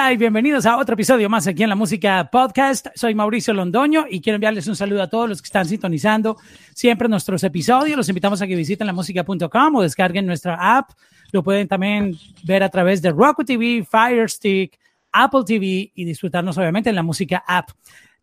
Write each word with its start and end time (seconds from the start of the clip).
Hola 0.00 0.14
y 0.14 0.16
bienvenidos 0.16 0.64
a 0.64 0.78
otro 0.78 0.94
episodio 0.94 1.28
más 1.28 1.46
aquí 1.46 1.62
en 1.62 1.68
la 1.68 1.74
Música 1.74 2.30
Podcast. 2.32 2.86
Soy 2.94 3.14
Mauricio 3.14 3.52
Londoño 3.52 4.06
y 4.08 4.22
quiero 4.22 4.36
enviarles 4.36 4.66
un 4.66 4.74
saludo 4.74 5.02
a 5.02 5.10
todos 5.10 5.28
los 5.28 5.42
que 5.42 5.46
están 5.46 5.66
sintonizando 5.66 6.38
siempre 6.74 7.06
nuestros 7.06 7.44
episodios. 7.44 7.98
Los 7.98 8.08
invitamos 8.08 8.40
a 8.40 8.46
que 8.46 8.56
visiten 8.56 8.86
la 8.86 8.94
música.com 8.94 9.74
o 9.74 9.82
descarguen 9.82 10.24
nuestra 10.24 10.78
app. 10.78 10.92
Lo 11.32 11.42
pueden 11.42 11.68
también 11.68 12.16
ver 12.44 12.62
a 12.62 12.70
través 12.70 13.02
de 13.02 13.10
Roku 13.10 13.44
TV, 13.44 13.84
Fire 13.84 14.30
Stick, 14.30 14.78
Apple 15.12 15.42
TV 15.46 15.92
y 15.94 16.04
disfrutarnos 16.06 16.56
obviamente 16.56 16.88
en 16.88 16.96
la 16.96 17.02
música 17.02 17.44
app. 17.46 17.68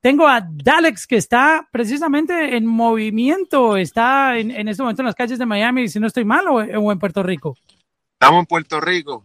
Tengo 0.02 0.28
a 0.28 0.42
Dalex 0.42 1.06
que 1.06 1.18
está 1.18 1.70
precisamente 1.72 2.58
en 2.58 2.66
movimiento, 2.66 3.78
está 3.78 4.36
en, 4.40 4.50
en 4.50 4.68
este 4.68 4.82
momento 4.82 5.04
en 5.04 5.08
las 5.08 5.16
calles 5.16 5.38
de 5.38 5.46
Miami, 5.46 5.88
si 5.90 6.00
no 6.00 6.08
estoy 6.08 6.26
mal, 6.26 6.48
o, 6.48 6.56
o 6.56 6.92
en 6.92 6.98
Puerto 6.98 7.22
Rico. 7.22 7.56
Estamos 8.20 8.40
en 8.40 8.46
Puerto 8.48 8.82
Rico. 8.82 9.24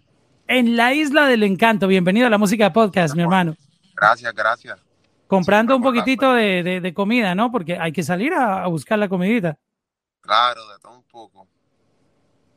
En 0.52 0.76
la 0.76 0.92
isla 0.92 1.26
del 1.26 1.44
encanto. 1.44 1.86
Bienvenido 1.86 2.26
a 2.26 2.30
la 2.30 2.36
música 2.36 2.70
podcast, 2.74 3.14
mi 3.14 3.22
hermano. 3.22 3.56
Gracias, 3.96 4.34
gracias. 4.34 4.78
Comprando 5.26 5.74
un 5.74 5.82
poquitito 5.82 6.34
de, 6.34 6.62
de, 6.62 6.82
de, 6.82 6.92
comida, 6.92 7.34
¿no? 7.34 7.50
Porque 7.50 7.78
hay 7.78 7.90
que 7.90 8.02
salir 8.02 8.34
a, 8.34 8.62
a, 8.62 8.66
buscar 8.66 8.98
la 8.98 9.08
comidita. 9.08 9.56
Claro, 10.20 10.60
de 10.68 10.78
todo 10.78 10.92
un 10.94 11.04
poco. 11.04 11.48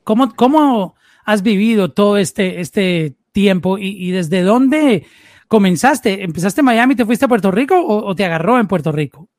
¿Cómo, 0.03 0.35
cómo 0.35 0.97
has 1.23 1.41
vivido 1.41 1.93
todo 1.93 2.17
este, 2.17 2.59
este 2.59 3.15
tiempo 3.31 3.77
y, 3.77 3.91
y 3.91 4.11
desde 4.11 4.41
dónde 4.41 5.07
comenzaste? 5.47 6.21
¿Empezaste 6.25 6.59
en 6.59 6.65
Miami 6.65 6.95
y 6.95 6.97
te 6.97 7.05
fuiste 7.05 7.23
a 7.23 7.29
Puerto 7.29 7.49
Rico 7.49 7.79
o, 7.79 8.05
o 8.07 8.13
te 8.13 8.25
agarró 8.25 8.59
en 8.59 8.67
Puerto 8.67 8.91
Rico? 8.91 9.29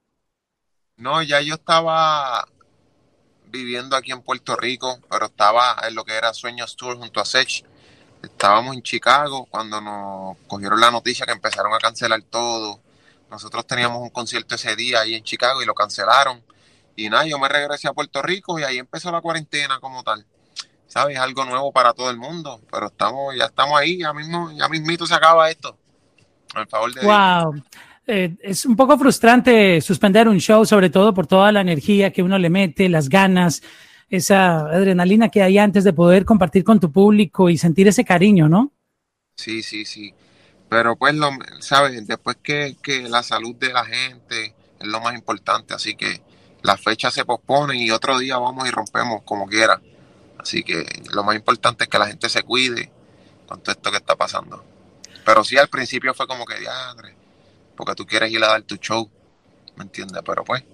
No, 0.97 1.23
ya 1.23 1.43
yo 1.43 1.57
estaba 1.57 2.49
viviendo 3.49 3.97
aquí 3.97 4.13
en 4.13 4.23
Puerto 4.23 4.57
Rico, 4.57 4.99
pero 5.11 5.27
estaba 5.27 5.77
en 5.87 5.95
lo 5.95 6.07
que 6.07 6.15
era 6.15 6.33
Sueños 6.33 6.75
Tour 6.75 6.97
junto 6.97 7.21
a 7.21 7.27
Sech. 7.27 7.67
Estábamos 8.27 8.75
en 8.75 8.83
Chicago 8.83 9.47
cuando 9.51 9.81
nos 9.81 10.37
cogieron 10.47 10.81
la 10.81 10.91
noticia 10.91 11.27
que 11.27 11.33
empezaron 11.33 11.73
a 11.73 11.79
cancelar 11.79 12.23
todo. 12.23 12.81
Nosotros 13.31 13.67
teníamos 13.67 14.03
un 14.03 14.11
concierto 14.11 14.55
ese 14.55 14.77
día 14.77 15.01
ahí 15.01 15.15
en 15.15 15.25
Chicago 15.25 15.63
y 15.63 15.67
lo 15.67 15.75
cancelaron. 15.75 16.43
Y 16.97 17.09
nada, 17.09 17.27
yo 17.27 17.39
me 17.39 17.49
regresé 17.49 17.89
a 17.89 17.93
Puerto 17.93 18.23
Rico 18.23 18.59
y 18.59 18.65
ahí 18.65 18.79
empezó 18.79 19.11
la 19.13 19.21
cuarentena 19.21 19.79
como 19.81 20.03
tal. 20.03 20.25
¿Sabes? 20.87 21.19
Algo 21.19 21.45
nuevo 21.45 21.73
para 21.73 21.93
todo 21.93 22.11
el 22.11 22.17
mundo, 22.17 22.61
pero 22.71 22.87
estamos, 22.87 23.35
ya 23.37 23.47
estamos 23.47 23.79
ahí, 23.79 23.99
ya 23.99 24.13
mismo, 24.13 24.51
ya 24.53 24.69
mismito 24.69 25.07
se 25.07 25.15
acaba 25.15 25.51
esto. 25.51 25.77
Al 26.55 26.67
favor 26.69 26.95
de 26.95 27.03
Wow. 27.05 27.63
Eh, 28.07 28.37
es 28.41 28.65
un 28.65 28.77
poco 28.77 28.97
frustrante 28.97 29.81
suspender 29.81 30.29
un 30.29 30.39
show, 30.39 30.65
sobre 30.65 30.91
todo 30.91 31.13
por 31.13 31.27
toda 31.27 31.51
la 31.51 31.61
energía 31.61 32.13
que 32.13 32.23
uno 32.23 32.39
le 32.39 32.51
mete, 32.51 32.89
las 32.89 33.09
ganas, 33.09 33.63
esa 34.09 34.61
adrenalina 34.61 35.29
que 35.29 35.43
hay 35.43 35.59
antes 35.59 35.85
de 35.85 35.93
poder 35.93 36.25
compartir 36.25 36.65
con 36.65 36.81
tu 36.81 36.93
público 36.93 37.51
y 37.51 37.59
sentir 37.59 37.89
ese 37.89 38.05
cariño, 38.05 38.49
¿no? 38.49 38.73
Sí, 39.37 39.63
sí, 39.63 39.85
sí. 39.85 40.15
Pero 40.69 40.97
pues, 40.97 41.15
lo, 41.15 41.31
¿sabes? 41.61 42.07
Después 42.07 42.37
que, 42.43 42.77
que 42.83 43.09
la 43.09 43.23
salud 43.23 43.55
de 43.57 43.73
la 43.73 43.85
gente 43.85 44.55
es 44.79 44.87
lo 44.87 45.01
más 45.01 45.15
importante, 45.15 45.75
así 45.75 45.95
que 45.95 46.23
la 46.63 46.77
fecha 46.77 47.11
se 47.11 47.25
pospone 47.25 47.77
y 47.77 47.91
otro 47.91 48.19
día 48.19 48.39
vamos 48.39 48.69
y 48.69 48.71
rompemos 48.71 49.23
como 49.23 49.47
quiera. 49.47 49.81
Así 50.39 50.63
que 50.63 50.85
lo 51.13 51.25
más 51.25 51.37
importante 51.37 51.85
es 51.85 51.91
que 51.91 51.99
la 51.99 52.07
gente 52.07 52.29
se 52.29 52.43
cuide 52.43 52.91
con 53.47 53.61
todo 53.61 53.73
esto 53.73 53.91
que 53.91 53.97
está 53.99 54.17
pasando. 54.17 54.65
Pero 55.25 55.45
sí, 55.45 55.57
al 55.57 55.69
principio 55.69 56.15
fue 56.15 56.27
como 56.27 56.45
que, 56.45 56.59
diadre, 56.59 57.15
porque 57.77 57.95
tú 57.95 58.07
quieres 58.07 58.31
ir 58.31 58.43
a 58.45 58.49
dar 58.49 58.63
tu 58.63 58.77
show, 58.77 59.11
¿me 59.77 59.85
entiendes? 59.85 60.23
Pero 60.25 60.45
pues. 60.45 60.65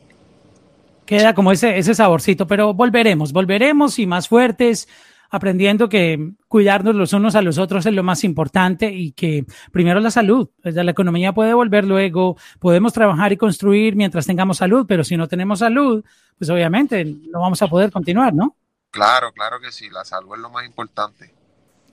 Queda 1.18 1.34
como 1.34 1.52
ese, 1.52 1.76
ese 1.76 1.94
saborcito, 1.94 2.46
pero 2.46 2.72
volveremos, 2.72 3.32
volveremos 3.32 3.98
y 3.98 4.06
más 4.06 4.28
fuertes, 4.28 4.88
aprendiendo 5.28 5.88
que 5.88 6.32
cuidarnos 6.48 6.94
los 6.94 7.12
unos 7.12 7.34
a 7.34 7.42
los 7.42 7.58
otros 7.58 7.86
es 7.86 7.92
lo 7.92 8.02
más 8.02 8.24
importante 8.24 8.90
y 8.92 9.12
que 9.12 9.44
primero 9.72 10.00
la 10.00 10.10
salud, 10.10 10.50
la 10.62 10.90
economía 10.90 11.32
puede 11.32 11.54
volver 11.54 11.84
luego, 11.84 12.36
podemos 12.58 12.92
trabajar 12.92 13.32
y 13.32 13.36
construir 13.36 13.96
mientras 13.96 14.26
tengamos 14.26 14.58
salud, 14.58 14.86
pero 14.86 15.04
si 15.04 15.16
no 15.16 15.28
tenemos 15.28 15.58
salud, 15.58 16.04
pues 16.38 16.48
obviamente 16.50 17.04
no 17.04 17.40
vamos 17.40 17.60
a 17.62 17.66
poder 17.66 17.90
continuar, 17.90 18.32
¿no? 18.34 18.56
Claro, 18.90 19.32
claro 19.32 19.58
que 19.60 19.72
sí, 19.72 19.88
la 19.90 20.04
salud 20.04 20.34
es 20.34 20.40
lo 20.40 20.50
más 20.50 20.66
importante. 20.66 21.34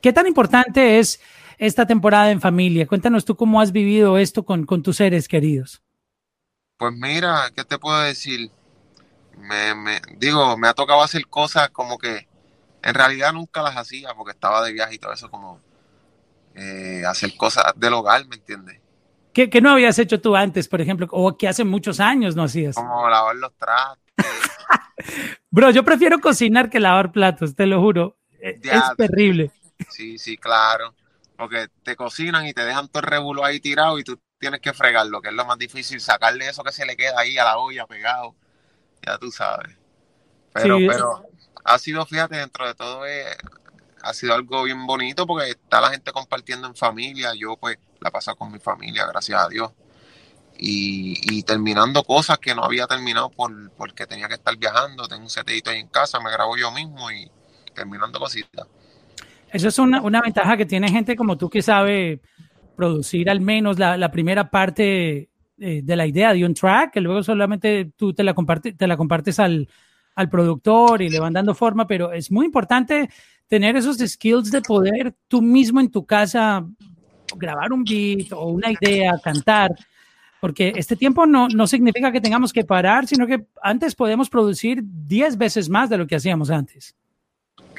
¿Qué 0.02 0.12
tan 0.12 0.28
importante 0.28 1.00
es 1.00 1.22
esta 1.58 1.86
temporada 1.86 2.32
en 2.32 2.42
familia? 2.42 2.88
Cuéntanos 2.88 3.26
tú 3.26 3.36
cómo 3.36 3.60
has 3.60 3.72
vivido 3.74 4.18
esto 4.18 4.44
con, 4.44 4.66
con 4.66 4.84
tus 4.84 4.98
seres 4.98 5.28
queridos. 5.28 5.82
Pues 6.78 6.94
mira, 6.94 7.52
¿qué 7.56 7.66
te 7.66 7.78
puedo 7.78 8.00
decir? 8.00 8.52
Me, 9.40 9.74
me, 9.74 10.02
digo, 10.18 10.58
me 10.58 10.68
ha 10.68 10.74
tocado 10.74 11.02
hacer 11.02 11.28
cosas 11.28 11.70
como 11.70 11.98
que 11.98 12.28
en 12.84 12.94
realidad 12.94 13.34
nunca 13.34 13.62
las 13.62 13.78
hacía 13.78 14.14
porque 14.14 14.32
estaba 14.32 14.64
de 14.64 14.74
viaje 14.74 14.96
y 14.96 15.00
todo 15.00 15.14
eso, 15.14 15.30
como 15.30 15.60
eh, 16.56 17.04
hacer 17.08 17.36
cosas 17.38 17.74
del 17.76 17.94
hogar, 17.94 18.26
¿me 18.28 18.36
entiendes? 18.36 18.80
¿Qué, 19.34 19.50
¿Qué, 19.50 19.62
no 19.62 19.72
habías 19.72 19.98
hecho 20.00 20.20
tú 20.20 20.36
antes, 20.36 20.68
por 20.68 20.82
ejemplo? 20.82 21.08
O 21.12 21.38
que 21.38 21.48
hace 21.48 21.64
muchos 21.64 22.00
años 22.00 22.36
no 22.36 22.44
hacías. 22.44 22.76
Como 22.76 23.08
lavar 23.10 23.36
los 23.36 23.54
trastes. 23.56 24.10
Bro, 25.52 25.72
yo 25.72 25.84
prefiero 25.84 26.20
cocinar 26.20 26.70
que 26.70 26.80
lavar 26.80 27.12
platos, 27.12 27.56
te 27.56 27.66
lo 27.66 27.80
juro. 27.80 28.18
Ya, 28.62 28.78
es 28.78 28.98
terrible. 28.98 29.52
Sí, 29.90 30.18
sí, 30.18 30.38
claro. 30.38 30.94
Porque 31.38 31.68
te 31.84 31.96
cocinan 31.96 32.46
y 32.48 32.54
te 32.54 32.66
dejan 32.66 32.88
todo 32.90 33.02
el 33.02 33.10
rebulo 33.10 33.46
ahí 33.46 33.60
tirado 33.60 33.98
y 34.00 34.04
tú 34.04 34.20
tienes 34.40 34.62
que 34.62 34.74
fregarlo, 34.74 35.22
que 35.22 35.30
es 35.30 35.36
lo 35.36 35.46
más 35.46 35.58
difícil, 35.58 36.02
sacarle 36.02 36.50
eso 36.50 36.64
que 36.64 36.72
se 36.72 36.86
le 36.86 36.98
queda 36.98 37.20
ahí 37.20 37.38
a 37.38 37.44
la 37.44 37.58
olla 37.58 37.86
pegado. 37.86 38.36
Ya 39.10 39.18
tú 39.18 39.32
sabes. 39.32 39.76
Pero, 40.54 40.78
sí, 40.78 40.88
pero 40.88 41.26
ha 41.64 41.80
sido, 41.80 42.06
fíjate, 42.06 42.38
dentro 42.38 42.68
de 42.68 42.76
todo, 42.76 43.08
eh, 43.08 43.26
ha 44.04 44.14
sido 44.14 44.36
algo 44.36 44.64
bien 44.64 44.86
bonito 44.86 45.26
porque 45.26 45.50
está 45.50 45.82
la 45.82 45.90
gente 45.90 46.12
compartiendo 46.12 46.68
en 46.68 46.76
familia. 46.76 47.34
Yo, 47.36 47.58
pues, 47.58 47.78
la 48.00 48.12
paso 48.12 48.36
con 48.36 48.52
mi 48.52 48.60
familia, 48.60 49.08
gracias 49.08 49.44
a 49.44 49.50
Dios. 49.50 49.72
Y, 50.58 51.16
y, 51.34 51.44
terminando 51.44 52.04
cosas 52.04 52.38
que 52.38 52.54
no 52.54 52.64
había 52.64 52.86
terminado 52.86 53.30
por, 53.30 53.72
porque 53.72 54.06
tenía 54.06 54.28
que 54.28 54.34
estar 54.36 54.56
viajando. 54.58 55.08
Tengo 55.08 55.24
un 55.24 55.30
setedito 55.30 55.72
ahí 55.72 55.80
en 55.80 55.88
casa, 55.88 56.20
me 56.20 56.32
grabo 56.32 56.58
yo 56.58 56.70
mismo 56.72 57.10
y 57.12 57.32
terminando 57.74 58.20
cositas. 58.20 58.68
Eso 59.52 59.70
es 59.70 59.80
una, 59.80 60.02
una, 60.02 60.22
ventaja 60.22 60.58
que 60.58 60.66
tiene 60.66 60.92
gente 60.92 61.16
como 61.16 61.38
tú 61.38 61.50
que 61.50 61.62
sabe 61.62 62.22
producir 62.76 63.30
al 63.30 63.40
menos 63.40 63.80
la, 63.80 63.98
la 63.98 64.12
primera 64.12 64.52
parte 64.52 65.30
eh, 65.60 65.82
de 65.84 65.96
la 65.96 66.08
idea 66.08 66.34
de 66.34 66.46
un 66.46 66.54
track, 66.54 66.94
que 66.94 67.02
luego 67.02 67.24
solamente 67.24 67.92
tú 67.96 68.14
te 68.14 68.24
la, 68.24 68.34
comparte, 68.34 68.74
te 68.74 68.88
la 68.88 68.98
compartes 68.98 69.40
al, 69.40 69.68
al 70.16 70.30
productor 70.30 71.02
y 71.02 71.10
le 71.10 71.20
van 71.20 71.34
dando 71.34 71.56
forma, 71.56 71.88
pero 71.88 72.12
es 72.12 72.32
muy 72.32 72.46
importante 72.46 73.10
tener 73.48 73.76
esos 73.76 73.98
skills 73.98 74.52
de 74.52 74.62
poder 74.62 75.16
tú 75.28 75.42
mismo 75.42 75.80
en 75.80 75.90
tu 75.90 76.06
casa 76.06 76.66
grabar 77.36 77.74
un 77.74 77.84
beat 77.84 78.32
o 78.32 78.46
una 78.46 78.72
idea, 78.72 79.14
cantar, 79.24 79.72
porque 80.40 80.74
este 80.76 80.96
tiempo 80.96 81.26
no, 81.26 81.48
no 81.50 81.68
significa 81.68 82.12
que 82.12 82.22
tengamos 82.22 82.54
que 82.54 82.64
parar, 82.64 83.08
sino 83.08 83.28
que 83.28 83.46
antes 83.62 83.96
podemos 83.96 84.30
producir 84.30 84.82
10 84.84 85.38
veces 85.38 85.70
más 85.70 85.90
de 85.90 85.98
lo 85.98 86.08
que 86.08 86.16
hacíamos 86.16 86.50
antes. 86.50 86.96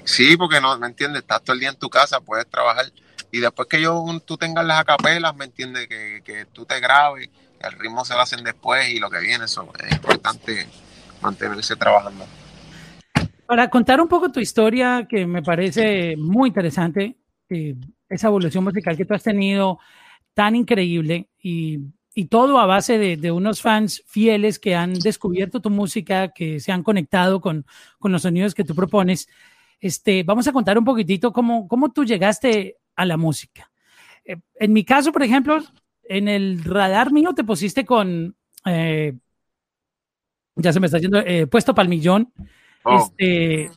Sí, 0.04 0.36
porque 0.36 0.60
no, 0.60 0.76
¿me 0.78 0.86
entiendes? 0.86 1.22
Estás 1.22 1.42
todo 1.42 1.54
el 1.54 1.60
día 1.60 1.70
en 1.70 1.78
tu 1.78 1.88
casa, 1.88 2.20
puedes 2.20 2.48
trabajar. 2.48 2.86
Y 3.32 3.38
después 3.38 3.68
que 3.68 3.80
yo, 3.80 4.04
tú 4.24 4.36
tengas 4.36 4.64
las 4.64 4.80
acapelas, 4.80 5.34
¿me 5.36 5.44
entiendes? 5.44 5.86
Que, 5.88 6.20
que 6.24 6.46
tú 6.46 6.64
te 6.64 6.80
grabes, 6.80 7.30
el 7.60 7.72
ritmo 7.78 8.04
se 8.04 8.14
lo 8.14 8.20
hacen 8.20 8.42
después 8.42 8.88
y 8.88 8.98
lo 8.98 9.10
que 9.10 9.20
viene, 9.20 9.44
es 9.44 9.58
importante 9.92 10.66
mantenerse 11.20 11.76
trabajando. 11.76 12.24
Para 13.46 13.68
contar 13.68 14.00
un 14.00 14.08
poco 14.08 14.30
tu 14.30 14.40
historia, 14.40 15.06
que 15.08 15.26
me 15.26 15.42
parece 15.42 16.16
muy 16.16 16.48
interesante, 16.48 17.16
esa 18.08 18.28
evolución 18.28 18.64
musical 18.64 18.96
que 18.96 19.04
tú 19.04 19.14
has 19.14 19.22
tenido, 19.22 19.78
tan 20.34 20.54
increíble 20.54 21.28
y, 21.42 21.80
y 22.14 22.26
todo 22.26 22.58
a 22.58 22.66
base 22.66 22.96
de, 22.96 23.16
de, 23.16 23.32
unos 23.32 23.60
fans 23.60 24.02
fieles 24.06 24.58
que 24.58 24.74
han 24.76 24.94
descubierto 24.94 25.60
tu 25.60 25.68
música, 25.68 26.28
que 26.28 26.60
se 26.60 26.72
han 26.72 26.82
conectado 26.82 27.40
con, 27.40 27.66
con 27.98 28.12
los 28.12 28.22
sonidos 28.22 28.54
que 28.54 28.64
tú 28.64 28.74
propones. 28.74 29.28
Este, 29.80 30.22
vamos 30.22 30.46
a 30.46 30.52
contar 30.52 30.78
un 30.78 30.84
poquitito 30.84 31.32
cómo, 31.32 31.66
cómo 31.66 31.90
tú 31.90 32.04
llegaste 32.04 32.76
a 32.94 33.04
la 33.04 33.16
música. 33.16 33.70
Eh, 34.24 34.36
en 34.56 34.72
mi 34.72 34.84
caso, 34.84 35.10
por 35.10 35.22
ejemplo, 35.22 35.60
en 36.10 36.26
el 36.26 36.62
radar 36.64 37.12
mío 37.12 37.32
te 37.34 37.44
pusiste 37.44 37.84
con, 37.86 38.34
eh, 38.66 39.14
ya 40.56 40.72
se 40.72 40.80
me 40.80 40.86
está 40.86 40.98
yendo, 40.98 41.20
eh, 41.20 41.46
puesto 41.46 41.72
para 41.72 41.84
el 41.84 41.88
millón. 41.88 42.32
Oh. 42.82 42.96
Este, 42.96 43.70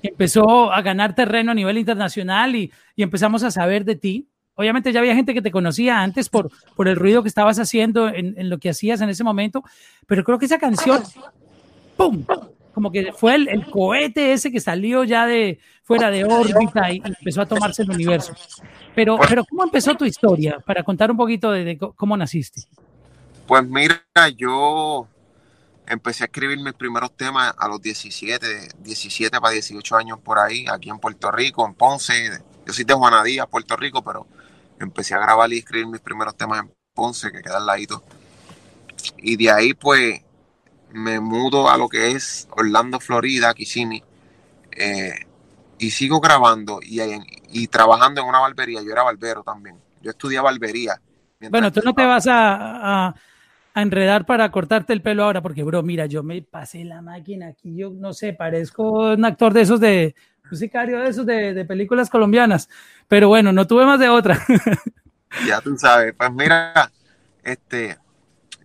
empezó 0.00 0.72
a 0.72 0.82
ganar 0.82 1.16
terreno 1.16 1.50
a 1.50 1.54
nivel 1.54 1.78
internacional 1.78 2.54
y, 2.54 2.70
y, 2.94 3.02
empezamos 3.02 3.42
a 3.42 3.50
saber 3.50 3.84
de 3.84 3.96
ti. 3.96 4.28
Obviamente 4.54 4.92
ya 4.92 5.00
había 5.00 5.16
gente 5.16 5.34
que 5.34 5.42
te 5.42 5.50
conocía 5.50 6.00
antes 6.00 6.28
por, 6.28 6.50
por 6.76 6.86
el 6.86 6.94
ruido 6.94 7.22
que 7.22 7.28
estabas 7.28 7.58
haciendo 7.58 8.08
en, 8.08 8.34
en 8.38 8.50
lo 8.50 8.58
que 8.58 8.70
hacías 8.70 9.00
en 9.00 9.08
ese 9.08 9.24
momento, 9.24 9.64
pero 10.06 10.22
creo 10.22 10.38
que 10.38 10.44
esa 10.44 10.58
canción, 10.58 11.02
¡pum! 11.96 12.24
Como 12.80 12.90
que 12.90 13.12
fue 13.12 13.34
el, 13.34 13.46
el, 13.50 13.70
cohete 13.70 14.32
ese 14.32 14.50
que 14.50 14.58
salió 14.58 15.04
ya 15.04 15.26
de 15.26 15.60
fuera 15.82 16.10
de 16.10 16.24
órbita 16.24 16.90
y, 16.90 16.96
y 16.96 17.02
empezó 17.04 17.42
a 17.42 17.46
tomarse 17.46 17.82
el 17.82 17.90
universo. 17.90 18.32
Pero, 18.94 19.18
Pues 19.18 19.28
pero 19.28 19.44
¿cómo 19.44 19.64
empezó 19.64 19.94
tu 19.94 20.06
historia? 20.06 20.60
Para 20.60 20.82
contar 20.82 21.10
un 21.10 21.18
poquito 21.18 21.50
de, 21.50 21.62
de 21.64 21.78
cómo 21.78 22.16
naciste. 22.16 22.62
Pues 23.46 23.68
mira, 23.68 24.02
yo 24.34 25.06
empecé 25.86 26.24
a 26.24 26.26
escribir 26.26 26.58
mis 26.58 26.72
primeros 26.72 27.14
temas 27.14 27.52
a 27.58 27.68
los 27.68 27.82
17, 27.82 28.46
17 28.78 29.38
para 29.38 29.52
18 29.52 29.96
años 29.96 30.18
por 30.20 30.38
ahí, 30.38 30.64
aquí 30.72 30.88
en 30.88 31.00
Puerto 31.00 31.30
Rico, 31.30 31.66
en 31.66 31.74
Ponce. 31.74 32.30
Yo 32.66 32.72
soy 32.72 32.84
de 32.84 32.94
Juanadía, 32.94 33.44
Puerto 33.44 33.76
Rico, 33.76 34.02
pero 34.02 34.26
empecé 34.80 35.14
a 35.14 35.18
grabar 35.18 35.52
y 35.52 35.58
escribir 35.58 35.86
mis 35.86 36.00
primeros 36.00 36.34
temas 36.34 36.62
en 36.62 36.72
Ponce, 36.94 37.30
que 37.30 37.42
queda 37.42 37.58
al 37.58 37.66
ladito. 37.66 38.02
Y 39.18 39.36
de 39.36 39.50
ahí 39.50 39.74
pues 39.74 40.22
me 40.92 41.20
mudo 41.20 41.70
a 41.70 41.76
lo 41.76 41.88
que 41.88 42.12
es 42.12 42.48
Orlando, 42.50 43.00
Florida, 43.00 43.54
Kissimmee, 43.54 44.02
eh, 44.72 45.26
y 45.78 45.90
sigo 45.90 46.20
grabando 46.20 46.80
y, 46.82 47.00
y, 47.50 47.66
trabajando 47.68 48.20
en 48.20 48.28
una 48.28 48.40
barbería. 48.40 48.82
Yo 48.82 48.92
era 48.92 49.02
barbero 49.02 49.42
también. 49.42 49.76
Yo 50.02 50.10
estudié 50.10 50.40
barbería. 50.40 51.00
Bueno, 51.50 51.72
tú 51.72 51.80
no 51.82 51.94
te 51.94 52.04
vas 52.04 52.26
a, 52.26 53.08
a, 53.08 53.14
enredar 53.74 54.26
para 54.26 54.50
cortarte 54.50 54.92
el 54.92 55.00
pelo 55.00 55.24
ahora, 55.24 55.40
porque, 55.40 55.62
bro, 55.62 55.82
mira, 55.82 56.04
yo 56.04 56.22
me 56.22 56.42
pasé 56.42 56.84
la 56.84 57.00
máquina 57.00 57.48
aquí. 57.48 57.74
Yo 57.76 57.90
no 57.90 58.12
sé, 58.12 58.34
parezco 58.34 59.12
un 59.14 59.24
actor 59.24 59.54
de 59.54 59.60
esos 59.62 59.80
de, 59.80 60.14
un 60.50 60.58
sicario 60.58 61.00
de 61.00 61.08
esos 61.08 61.24
de, 61.24 61.54
de 61.54 61.64
películas 61.64 62.10
colombianas. 62.10 62.68
Pero 63.08 63.28
bueno, 63.28 63.52
no 63.52 63.66
tuve 63.66 63.86
más 63.86 63.98
de 63.98 64.10
otra. 64.10 64.38
ya 65.46 65.60
tú 65.62 65.76
sabes. 65.78 66.14
Pues 66.16 66.32
mira, 66.32 66.90
este, 67.42 67.96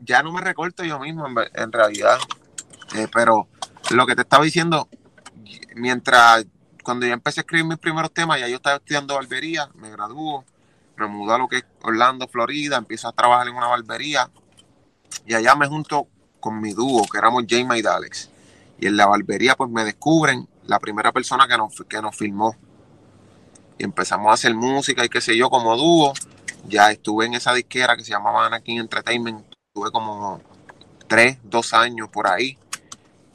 ya 0.06 0.24
no 0.24 0.32
me 0.32 0.42
recorto 0.42 0.84
yo 0.84 1.00
mismo 1.00 1.26
en, 1.28 1.72
realidad. 1.72 2.18
Eh, 2.96 3.08
pero 3.12 3.48
lo 3.92 4.06
que 4.06 4.16
te 4.16 4.22
estaba 4.22 4.44
diciendo, 4.44 4.88
mientras 5.76 6.46
cuando 6.84 7.06
yo 7.06 7.14
empecé 7.14 7.40
a 7.40 7.42
escribir 7.42 7.66
mis 7.66 7.80
primeros 7.80 8.12
temas, 8.12 8.40
ya 8.40 8.48
yo 8.48 8.58
estaba 8.58 8.78
estudiando 8.78 9.16
barbería, 9.16 9.70
me 9.76 9.90
graduó, 9.90 10.46
me 10.98 11.08
mudó 11.08 11.34
a 11.34 11.38
lo 11.38 11.48
que 11.48 11.58
es 11.58 11.66
Orlando, 11.82 12.28
Florida, 12.28 12.78
empiezo 12.78 13.08
a 13.08 13.12
trabajar 13.12 13.48
en 13.48 13.56
una 13.56 13.68
barbería 13.68 14.30
y 15.26 15.34
allá 15.34 15.56
me 15.56 15.68
junto 15.68 16.08
con 16.40 16.62
mi 16.62 16.74
dúo, 16.74 17.06
que 17.12 17.18
éramos 17.18 17.44
Jamie 17.50 17.82
y 17.82 17.86
Alex. 17.86 18.30
Y 18.78 18.88
en 18.88 18.98
la 18.98 19.08
barbería 19.08 19.56
pues 19.56 19.70
me 19.70 19.84
descubren 19.84 20.48
la 20.68 20.80
primera 20.80 21.12
persona 21.12 21.48
que 21.48 21.58
nos, 21.58 21.84
que 21.88 22.02
nos 22.02 22.16
filmó. 22.16 22.56
Y 23.78 23.84
empezamos 23.84 24.30
a 24.30 24.34
hacer 24.34 24.54
música 24.54 25.04
y 25.04 25.10
qué 25.10 25.22
sé 25.22 25.36
yo 25.36 25.50
como 25.50 25.76
dúo. 25.76 26.14
Ya 26.68 26.92
estuve 26.92 27.26
en 27.26 27.34
esa 27.34 27.54
disquera 27.54 27.96
que 27.96 28.04
se 28.04 28.12
llamaba 28.12 28.46
Anakin 28.46 28.80
Entertainment. 28.80 29.55
Estuve 29.76 29.92
como 29.92 30.42
tres, 31.08 31.38
dos 31.44 31.74
años 31.74 32.08
por 32.08 32.28
ahí. 32.28 32.58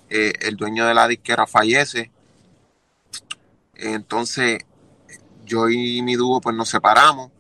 Eh, 0.09 0.33
el 0.41 0.57
dueño 0.57 0.87
de 0.87 0.95
la 0.95 1.07
disquera 1.07 1.47
fallece 1.47 2.11
entonces, 3.81 4.59
yo 5.45 5.69
y 5.69 6.03
mi 6.03 6.15
dúo 6.15 6.41
pues 6.41 6.55
nos 6.55 6.69
separamos 6.69 7.31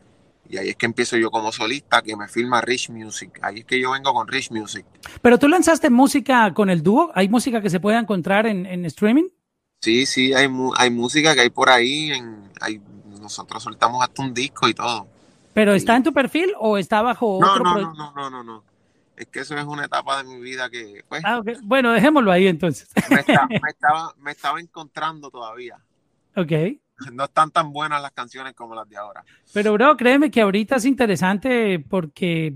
y 0.48 0.56
ahí 0.56 0.70
es 0.70 0.76
que 0.76 0.86
empiezo 0.86 1.16
yo 1.16 1.30
como 1.30 1.52
solista 1.52 2.02
que 2.02 2.16
me 2.16 2.26
filma 2.26 2.60
Rich 2.60 2.90
Music. 2.90 3.38
Ahí 3.42 3.60
es 3.60 3.64
que 3.64 3.78
yo 3.78 3.92
vengo 3.92 4.12
con 4.12 4.26
Rich 4.26 4.50
Music. 4.50 4.84
Pero 5.22 5.38
tú 5.38 5.46
lanzaste 5.46 5.90
música 5.90 6.52
con 6.54 6.70
el 6.70 6.82
dúo. 6.82 7.12
¿Hay 7.14 7.28
música 7.28 7.60
que 7.60 7.70
se 7.70 7.78
puede 7.78 7.98
encontrar 7.98 8.46
en, 8.46 8.84
streaming? 8.86 9.28
Sí, 9.80 10.06
sí, 10.06 10.34
hay, 10.34 10.48
hay 10.76 10.90
música 10.90 11.34
que 11.34 11.42
hay 11.42 11.50
por 11.50 11.70
ahí. 11.70 12.10
En, 12.10 12.50
hay, 12.60 12.80
nosotros 13.20 13.62
soltamos 13.62 14.02
hasta 14.02 14.22
un 14.22 14.34
disco 14.34 14.68
y 14.68 14.74
todo. 14.74 15.06
¿Pero 15.54 15.74
está 15.74 15.94
en 15.94 16.02
tu 16.02 16.12
perfil 16.12 16.52
o 16.58 16.78
está 16.78 17.02
bajo 17.02 17.38
no, 17.40 17.52
otro? 17.52 17.64
No, 17.64 17.74
no, 17.74 17.92
no, 17.94 18.12
no, 18.14 18.30
no, 18.30 18.42
no. 18.42 18.69
Es 19.20 19.26
que 19.26 19.40
eso 19.40 19.54
es 19.54 19.66
una 19.66 19.84
etapa 19.84 20.22
de 20.22 20.24
mi 20.24 20.40
vida 20.40 20.70
que, 20.70 21.04
pues, 21.06 21.22
ah, 21.26 21.42
Bueno, 21.62 21.92
dejémoslo 21.92 22.32
ahí 22.32 22.46
entonces. 22.46 22.88
me, 23.10 23.20
estaba, 23.68 24.14
me 24.16 24.30
estaba 24.30 24.58
encontrando 24.58 25.30
todavía. 25.30 25.76
Ok. 26.36 26.52
No 27.12 27.24
están 27.24 27.50
tan 27.50 27.70
buenas 27.70 28.00
las 28.00 28.12
canciones 28.12 28.54
como 28.54 28.74
las 28.74 28.88
de 28.88 28.96
ahora. 28.96 29.22
Pero, 29.52 29.74
bro, 29.74 29.94
créeme 29.98 30.30
que 30.30 30.40
ahorita 30.40 30.76
es 30.76 30.86
interesante 30.86 31.78
porque 31.80 32.54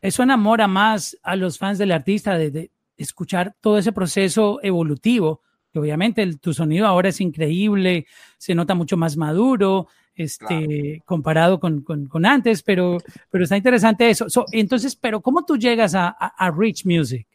eso 0.00 0.22
enamora 0.22 0.68
más 0.68 1.18
a 1.24 1.34
los 1.34 1.58
fans 1.58 1.78
del 1.78 1.90
artista 1.90 2.38
de, 2.38 2.70
escuchar 2.96 3.56
todo 3.60 3.76
ese 3.76 3.90
proceso 3.90 4.60
evolutivo. 4.62 5.42
Que 5.72 5.80
obviamente 5.80 6.24
tu 6.36 6.54
sonido 6.54 6.86
ahora 6.86 7.08
es 7.08 7.20
increíble, 7.20 8.06
se 8.38 8.54
nota 8.54 8.76
mucho 8.76 8.96
más 8.96 9.16
maduro, 9.16 9.88
este, 10.14 11.02
comparado 11.04 11.60
con, 11.60 11.84
antes, 12.24 12.62
pero, 12.62 12.98
pero 13.30 13.44
está 13.44 13.56
interesante 13.56 14.10
eso. 14.10 14.26
entonces, 14.52 14.96
pero 14.96 15.20
¿cómo 15.20 15.44
tú 15.44 15.56
llegas 15.56 15.94
a, 15.94 16.14
Rich 16.56 16.84
Music? 16.84 17.26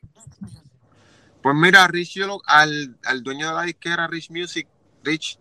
Pues 1.41 1.55
mira, 1.55 1.87
Rich, 1.87 2.15
yo 2.15 2.41
al, 2.47 2.97
al, 3.03 3.23
dueño 3.23 3.47
de 3.49 3.53
la 3.53 3.61
disquera 3.63 4.07
Rich 4.07 4.31
Music, 4.31 4.67
Rich, 5.03 5.37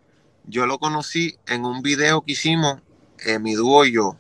yo 0.47 0.67
lo 0.67 0.79
conocí 0.79 1.37
en 1.47 1.65
un 1.65 1.83
video 1.83 2.21
que 2.23 2.33
hicimos, 2.33 2.81
eh, 3.27 3.39
mi 3.39 3.55
dúo 3.55 3.85
y 3.85 3.93
yo. 3.93 4.17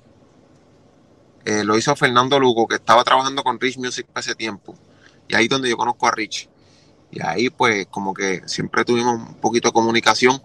Eh, 1.45 1.63
lo 1.63 1.77
hizo 1.77 1.95
Fernando 1.95 2.41
Lugo, 2.41 2.67
que 2.67 2.77
estaba 2.77 3.05
trabajando 3.05 3.43
con 3.43 3.61
Rich 3.61 3.77
Music 3.77 4.07
ese 4.17 4.35
tiempo. 4.35 4.75
Y 5.29 5.35
ahí 5.35 5.45
es 5.45 5.51
donde 5.51 5.69
yo 5.69 5.77
conozco 5.77 6.07
a 6.07 6.13
Rich. 6.13 6.49
Y 7.11 7.23
ahí 7.23 7.51
pues 7.51 7.87
como 7.87 8.15
que 8.15 8.43
siempre 8.47 8.85
tuvimos 8.85 9.15
un 9.17 9.35
poquito 9.35 9.69
de 9.69 9.73
comunicación. 9.73 10.41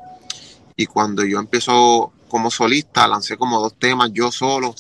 Y 0.75 0.85
cuando 0.85 1.23
yo 1.23 1.39
empiezo 1.39 2.11
como 2.29 2.49
solista, 2.49 3.07
lancé 3.07 3.35
como 3.35 3.59
dos 3.59 3.77
temas 3.77 4.11
yo 4.13 4.31
solo. 4.31 4.73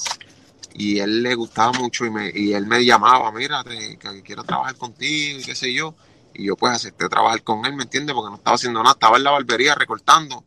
Y 0.73 0.99
él 0.99 1.23
le 1.23 1.35
gustaba 1.35 1.73
mucho 1.73 2.05
y, 2.05 2.11
me, 2.11 2.31
y 2.33 2.53
él 2.53 2.65
me 2.65 2.85
llamaba, 2.85 3.31
mira, 3.33 3.63
que 3.65 3.97
quiero 4.23 4.43
trabajar 4.43 4.75
contigo 4.75 5.39
y 5.39 5.43
qué 5.43 5.55
sé 5.55 5.73
yo. 5.73 5.93
Y 6.33 6.45
yo 6.45 6.55
pues 6.55 6.73
acepté 6.73 7.09
trabajar 7.09 7.43
con 7.43 7.65
él, 7.65 7.75
¿me 7.75 7.83
entiendes? 7.83 8.15
Porque 8.15 8.29
no 8.29 8.37
estaba 8.37 8.55
haciendo 8.55 8.81
nada, 8.81 8.93
estaba 8.93 9.17
en 9.17 9.23
la 9.23 9.31
barbería 9.31 9.75
recortando 9.75 10.45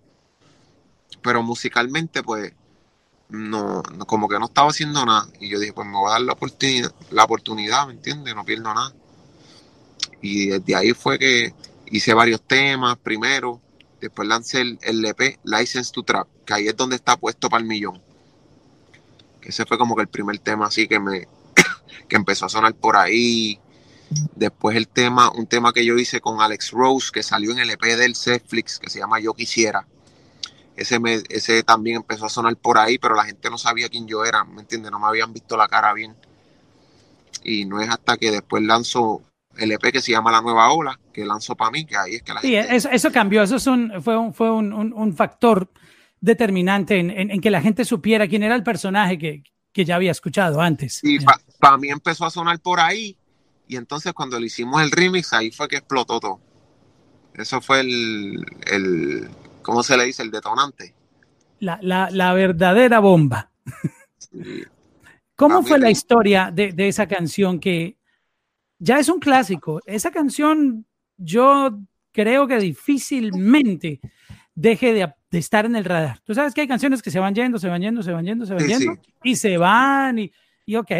pero 1.22 1.42
musicalmente 1.42 2.22
pues 2.22 2.52
no, 3.28 3.82
como 4.06 4.28
que 4.28 4.38
no 4.38 4.46
estaba 4.46 4.68
haciendo 4.68 5.06
nada 5.06 5.26
y 5.40 5.48
yo 5.48 5.58
dije 5.58 5.72
pues 5.72 5.86
me 5.86 5.96
voy 5.96 6.08
a 6.08 6.12
dar 6.12 6.22
la 6.22 6.32
oportunidad, 6.34 6.92
la 7.10 7.24
oportunidad, 7.24 7.86
¿me 7.86 7.94
entiendes? 7.94 8.34
No 8.34 8.44
pierdo 8.44 8.74
nada. 8.74 8.92
Y 10.20 10.48
desde 10.48 10.74
ahí 10.74 10.92
fue 10.92 11.18
que 11.18 11.54
hice 11.86 12.12
varios 12.12 12.42
temas 12.42 12.98
primero, 12.98 13.60
después 14.02 14.28
lancé 14.28 14.60
el, 14.60 14.78
el 14.82 15.04
EP 15.04 15.38
License 15.44 15.90
to 15.92 16.02
Trap, 16.02 16.28
que 16.44 16.54
ahí 16.54 16.68
es 16.68 16.76
donde 16.76 16.96
está 16.96 17.16
puesto 17.16 17.48
para 17.48 17.62
el 17.62 17.68
millón. 17.68 18.00
Ese 19.42 19.64
fue 19.66 19.78
como 19.78 19.96
que 19.96 20.02
el 20.02 20.08
primer 20.08 20.38
tema 20.38 20.66
así 20.66 20.86
que 20.86 21.00
me 21.00 21.26
que 22.08 22.16
empezó 22.16 22.46
a 22.46 22.50
sonar 22.50 22.74
por 22.74 22.96
ahí. 22.96 23.58
Después 24.36 24.76
el 24.76 24.88
tema, 24.88 25.30
un 25.30 25.46
tema 25.46 25.72
que 25.72 25.84
yo 25.84 25.96
hice 25.96 26.20
con 26.20 26.40
Alex 26.40 26.72
Rose, 26.72 27.10
que 27.12 27.22
salió 27.22 27.50
en 27.52 27.60
el 27.60 27.70
EP 27.70 27.82
del 27.82 28.14
Netflix, 28.26 28.78
que 28.78 28.90
se 28.90 28.98
llama 28.98 29.20
Yo 29.20 29.32
Quisiera 29.32 29.86
ese, 30.76 30.98
ese 31.28 31.62
también 31.62 31.96
empezó 31.96 32.26
a 32.26 32.30
sonar 32.30 32.56
por 32.56 32.78
ahí, 32.78 32.98
pero 32.98 33.14
la 33.14 33.24
gente 33.24 33.50
no 33.50 33.58
sabía 33.58 33.88
quién 33.88 34.06
yo 34.06 34.24
era, 34.24 34.44
¿me 34.44 34.62
entiendes? 34.62 34.90
No 34.90 34.98
me 34.98 35.06
habían 35.06 35.32
visto 35.32 35.56
la 35.56 35.68
cara 35.68 35.92
bien. 35.92 36.14
Y 37.44 37.64
no 37.64 37.80
es 37.80 37.88
hasta 37.90 38.16
que 38.16 38.30
después 38.30 38.62
lanzo 38.62 39.22
el 39.56 39.72
EP 39.72 39.92
que 39.92 40.00
se 40.00 40.12
llama 40.12 40.32
La 40.32 40.40
Nueva 40.40 40.72
Ola, 40.72 40.98
que 41.12 41.24
lanzo 41.24 41.54
para 41.56 41.70
mí, 41.70 41.84
que 41.84 41.96
ahí 41.96 42.14
es 42.16 42.22
que 42.22 42.32
la 42.32 42.40
sí, 42.40 42.54
eso, 42.56 42.88
eso, 42.90 43.12
cambió, 43.12 43.42
eso 43.42 43.56
es 43.56 43.66
un, 43.66 44.02
fue, 44.02 44.16
un, 44.16 44.32
fue 44.32 44.50
un, 44.50 44.72
un, 44.72 45.14
factor 45.14 45.70
determinante 46.20 46.98
en, 46.98 47.10
en, 47.10 47.40
que 47.40 47.50
la 47.50 47.60
gente 47.60 47.84
supiera 47.84 48.28
quién 48.28 48.42
era 48.42 48.54
el 48.54 48.62
personaje 48.62 49.18
que, 49.18 49.42
que 49.72 49.84
ya 49.84 49.96
había 49.96 50.10
escuchado 50.10 50.60
antes. 50.60 51.00
Y 51.02 51.18
para 51.58 51.76
mí 51.76 51.88
empezó 51.88 52.24
a 52.24 52.30
sonar 52.30 52.60
por 52.60 52.80
ahí, 52.80 53.16
y 53.66 53.76
entonces 53.76 54.12
cuando 54.12 54.38
le 54.38 54.46
hicimos 54.46 54.82
el 54.82 54.90
remix, 54.90 55.32
ahí 55.32 55.50
fue 55.50 55.68
que 55.68 55.76
explotó 55.76 56.20
todo. 56.20 56.40
Eso 57.34 57.60
fue 57.60 57.80
el, 57.80 58.44
el 58.70 59.30
¿cómo 59.62 59.82
se 59.82 59.96
le 59.96 60.04
dice? 60.04 60.22
El 60.22 60.30
detonante. 60.30 60.94
La, 61.60 61.78
la, 61.80 62.10
la 62.10 62.32
verdadera 62.34 62.98
bomba. 62.98 63.50
¿Cómo 65.36 65.62
fue 65.62 65.78
la 65.78 65.90
historia 65.90 66.50
de, 66.52 66.72
de, 66.72 66.88
esa 66.88 67.06
canción 67.06 67.58
que 67.58 67.96
ya 68.82 68.98
es 68.98 69.08
un 69.08 69.20
clásico? 69.20 69.80
Esa 69.86 70.10
canción 70.10 70.84
yo 71.16 71.78
creo 72.10 72.48
que 72.48 72.58
difícilmente 72.58 74.00
deje 74.56 74.92
de, 74.92 75.12
de, 75.30 75.38
estar 75.38 75.64
en 75.64 75.76
el 75.76 75.84
radar. 75.84 76.18
Tú 76.24 76.34
sabes 76.34 76.52
que 76.52 76.62
hay 76.62 76.68
canciones 76.68 77.00
que 77.00 77.12
se 77.12 77.20
van 77.20 77.34
yendo, 77.34 77.58
se 77.58 77.68
van 77.68 77.80
yendo, 77.80 78.02
se 78.02 78.12
van 78.12 78.24
yendo, 78.24 78.44
se 78.44 78.54
van 78.54 78.66
yendo, 78.66 79.00
y 79.22 79.36
se 79.36 79.56
van, 79.56 80.18
y, 80.18 80.32
y 80.66 80.74
ok, 80.74 80.90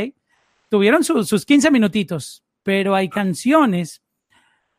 tuvieron 0.68 1.02
sus 1.02 1.44
15 1.44 1.72
minutitos, 1.72 2.44
pero 2.62 2.94
hay 2.94 3.08
canciones, 3.08 4.00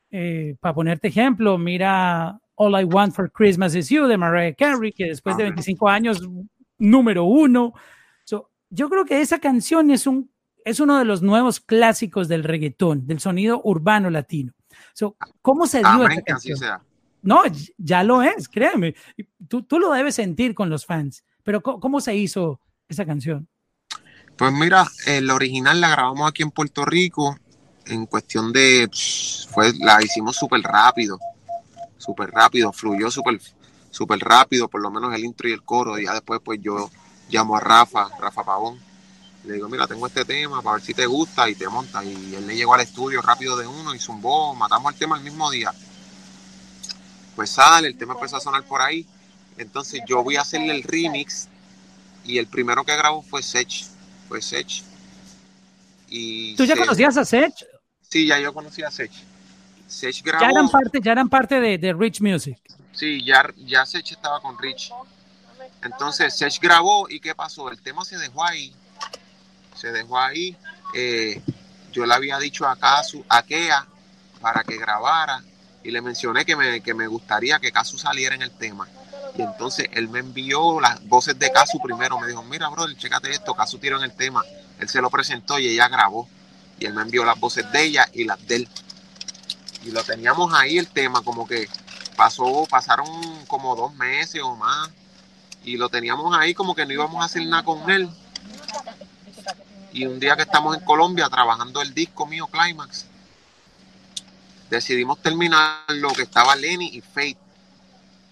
eh, 0.10 0.56
para 0.62 0.74
ponerte 0.74 1.10
ejemplo, 1.10 1.58
mira 1.58 2.40
All 2.56 2.82
I 2.82 2.86
Want 2.86 3.14
for 3.14 3.30
Christmas 3.30 3.76
Is 3.76 3.90
You 3.90 4.08
de 4.08 4.18
Mariah 4.18 4.56
Carey, 4.56 4.94
que 4.94 5.08
después 5.08 5.36
de 5.36 5.44
25 5.44 5.90
años, 5.90 6.22
número 6.78 7.26
uno. 7.26 7.74
yo 8.70 8.90
creo 8.90 9.06
que 9.06 9.22
esa 9.22 9.40
canción 9.40 9.92
es, 9.92 10.08
un, 10.08 10.32
es 10.66 10.80
uno 10.80 10.98
de 10.98 11.06
los 11.06 11.22
nuevos 11.22 11.60
clásicos 11.60 12.28
del 12.28 12.44
reggaetón, 12.44 13.06
del 13.08 13.20
sonido 13.20 13.62
urbano 13.64 14.10
latino. 14.10 14.54
¿Cómo 15.42 15.68
se 15.68 15.80
dio 15.80 16.08
esa 16.08 16.22
canción? 16.22 16.82
No, 17.22 17.42
ya 17.78 18.04
lo 18.04 18.22
es, 18.22 18.50
créeme. 18.50 18.96
Tú, 19.48 19.64
tú, 19.64 19.80
lo 19.80 19.92
debes 19.92 20.16
sentir 20.16 20.54
con 20.54 20.70
los 20.70 20.86
fans. 20.86 21.24
Pero 21.44 21.62
¿cómo, 21.62 22.02
se 22.02 22.16
hizo 22.16 22.60
esa 22.88 23.06
canción? 23.06 23.48
Pues 24.38 24.52
mira, 24.52 24.86
el 25.08 25.30
original 25.30 25.80
la 25.80 25.90
grabamos 25.90 26.30
aquí 26.30 26.44
en 26.44 26.52
Puerto 26.52 26.86
Rico. 26.86 27.38
En 27.86 28.06
cuestión 28.06 28.52
de, 28.52 28.90
fue, 29.50 29.74
la 29.80 30.02
hicimos 30.02 30.36
súper 30.36 30.62
rápido 30.62 31.20
súper 32.04 32.30
rápido, 32.32 32.72
fluyó 32.74 33.10
súper 33.10 33.40
super 33.90 34.20
rápido, 34.20 34.68
por 34.68 34.82
lo 34.82 34.92
menos 34.92 35.14
el 35.14 35.24
intro 35.24 35.48
y 35.48 35.54
el 35.54 35.64
coro. 35.64 35.98
Y 35.98 36.06
ya 36.06 36.14
después, 36.14 36.42
pues 36.44 36.60
yo 36.62 36.90
llamo 37.30 37.56
a 37.56 37.60
Rafa, 37.60 38.10
Rafa 38.20 38.44
Pavón. 38.44 38.80
Le 39.46 39.56
digo, 39.56 39.68
mira, 39.68 39.88
tengo 39.88 40.08
este 40.08 40.24
tema 40.24 40.62
para 40.62 40.76
ver 40.76 40.86
si 40.86 40.94
te 40.94 41.06
gusta 41.06 41.50
y 41.50 41.56
te 41.56 41.68
monta. 41.68 42.04
Y 42.04 42.36
él 42.36 42.48
le 42.48 42.56
llegó 42.56 42.74
al 42.74 42.82
estudio 42.82 43.22
rápido 43.22 43.58
de 43.58 43.68
uno 43.68 43.94
y 43.94 44.00
zumbó, 44.00 44.56
matamos 44.56 44.94
el 44.94 45.00
tema 45.00 45.18
el 45.18 45.24
mismo 45.24 45.50
día. 45.52 45.74
Pues 47.36 47.50
sale, 47.50 47.90
el 47.90 47.98
tema 47.98 48.14
empezó 48.14 48.38
a 48.38 48.40
sonar 48.40 48.64
por 48.64 48.82
ahí. 48.82 49.06
Entonces 49.58 50.02
yo 50.08 50.24
voy 50.24 50.38
a 50.38 50.42
hacerle 50.42 50.74
el 50.74 50.84
remix 50.84 51.48
y 52.24 52.38
el 52.38 52.48
primero 52.48 52.84
que 52.84 52.96
grabó 52.96 53.22
fue 53.22 53.44
Sech, 53.44 53.86
fue 54.28 54.42
Sech. 54.42 54.84
Y 56.08 56.56
¿Tú 56.56 56.64
ya 56.64 56.78
conocías 56.78 57.18
a 57.18 57.26
Sech? 57.26 57.54
Sí, 58.02 58.28
ya 58.28 58.40
yo 58.40 58.54
conocía 58.54 58.88
a 58.88 58.92
Sech. 58.92 59.12
Sech 59.88 60.24
grabó, 60.24 60.46
ya 60.46 60.52
eran 60.52 60.70
parte, 60.70 61.00
ya 61.02 61.12
eran 61.12 61.30
parte 61.30 61.60
de, 61.60 61.78
de 61.78 61.94
Rich 61.94 62.22
Music. 62.22 62.58
Sí, 62.94 63.24
ya, 63.26 63.52
ya 63.58 63.86
Sech 63.86 64.10
estaba 64.12 64.40
con 64.40 64.58
Rich. 64.58 64.92
Entonces 65.82 66.34
Sech 66.36 66.60
grabó 66.62 67.10
y 67.10 67.20
¿qué 67.20 67.36
pasó? 67.36 67.70
El 67.70 67.82
tema 67.82 68.06
se 68.06 68.18
dejó 68.18 68.44
ahí. 68.44 68.74
Se 69.84 69.92
dejó 69.92 70.18
ahí. 70.18 70.56
Eh, 70.94 71.42
yo 71.92 72.06
le 72.06 72.14
había 72.14 72.40
dicho 72.40 72.66
a 72.66 72.78
Casu, 72.78 73.26
a 73.28 73.44
Kea, 73.44 73.86
para 74.40 74.64
que 74.64 74.78
grabara 74.78 75.44
y 75.84 75.92
le 75.92 76.00
mencioné 76.00 76.46
que 76.46 76.56
me, 76.56 76.80
que 76.80 76.94
me 76.94 77.06
gustaría 77.06 77.60
que 77.60 77.74
Casu 77.74 77.98
saliera 77.98 78.34
en 78.34 78.44
el 78.44 78.52
tema. 78.52 78.88
Y 79.38 79.42
entonces 79.42 79.90
él 79.92 80.08
me 80.08 80.20
envió 80.20 80.80
las 80.80 81.06
voces 81.06 81.38
de 81.38 81.52
Casu 81.52 81.82
primero. 81.82 82.18
Me 82.18 82.28
dijo, 82.28 82.42
mira, 82.44 82.70
bro, 82.70 82.90
chécate 82.94 83.32
esto, 83.32 83.54
Casu 83.56 83.78
tiró 83.78 83.98
en 83.98 84.04
el 84.04 84.14
tema. 84.14 84.42
Él 84.80 84.88
se 84.88 85.02
lo 85.02 85.10
presentó 85.10 85.60
y 85.60 85.68
ella 85.68 85.90
grabó. 85.90 86.30
Y 86.80 86.86
él 86.86 86.94
me 86.94 87.02
envió 87.02 87.26
las 87.26 87.38
voces 87.38 87.70
de 87.74 87.84
ella 87.84 88.08
y 88.14 88.24
las 88.24 88.48
de 88.48 88.56
él. 88.56 88.70
Y 89.84 89.92
lo 89.92 90.02
teníamos 90.02 90.54
ahí 90.54 90.78
el 90.78 90.88
tema, 90.88 91.22
como 91.24 91.46
que 91.46 91.68
pasó, 92.16 92.66
pasaron 92.70 93.06
como 93.48 93.76
dos 93.76 93.94
meses 93.96 94.42
o 94.44 94.56
más. 94.56 94.90
Y 95.66 95.76
lo 95.76 95.90
teníamos 95.90 96.34
ahí 96.38 96.54
como 96.54 96.74
que 96.74 96.86
no 96.86 96.94
íbamos 96.94 97.22
a 97.22 97.26
hacer 97.26 97.46
nada 97.46 97.64
con 97.64 97.90
él. 97.92 98.10
Y 99.94 100.08
un 100.08 100.20
día 100.20 100.36
que 100.36 100.42
estamos 100.42 100.76
en 100.76 100.84
Colombia 100.84 101.30
trabajando 101.30 101.82
el 101.82 101.94
disco 101.94 102.26
mío 102.26 102.48
Climax, 102.48 103.06
decidimos 104.70 105.20
terminar 105.22 105.84
lo 105.88 106.10
que 106.10 106.24
estaba 106.24 106.56
Lenny 106.56 106.88
y 106.94 107.02
Faith. 107.02 107.38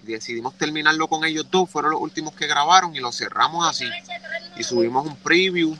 Decidimos 0.01 0.58
terminarlo 0.58 1.08
con 1.08 1.24
ellos 1.24 1.46
dos, 1.51 1.70
fueron 1.70 1.91
los 1.91 2.01
últimos 2.01 2.34
que 2.34 2.48
grabaron 2.48 2.96
y 2.96 3.00
lo 3.00 3.12
cerramos 3.12 3.68
así. 3.70 3.86
Y 4.58 4.63
subimos 4.63 5.06
un 5.06 5.15
preview. 5.18 5.77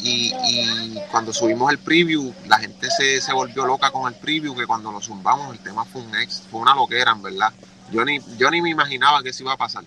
Y, 0.00 0.94
cuando 1.10 1.32
subimos 1.32 1.70
el 1.70 1.78
preview, 1.78 2.34
la 2.46 2.58
gente 2.58 2.90
se, 2.90 3.22
se, 3.22 3.32
volvió 3.32 3.64
loca 3.64 3.90
con 3.90 4.12
el 4.12 4.18
preview, 4.18 4.54
que 4.54 4.66
cuando 4.66 4.92
lo 4.92 5.00
zumbamos 5.00 5.52
el 5.54 5.58
tema 5.60 5.84
fue 5.86 6.02
un 6.02 6.14
ex, 6.16 6.42
fue 6.50 6.60
una 6.60 6.74
loquera, 6.74 7.12
en 7.12 7.22
verdad. 7.22 7.52
Yo 7.90 8.04
ni, 8.04 8.20
yo 8.36 8.50
me 8.50 8.68
imaginaba 8.68 9.22
que 9.22 9.30
eso 9.30 9.42
iba 9.42 9.54
a 9.54 9.56
pasar. 9.56 9.84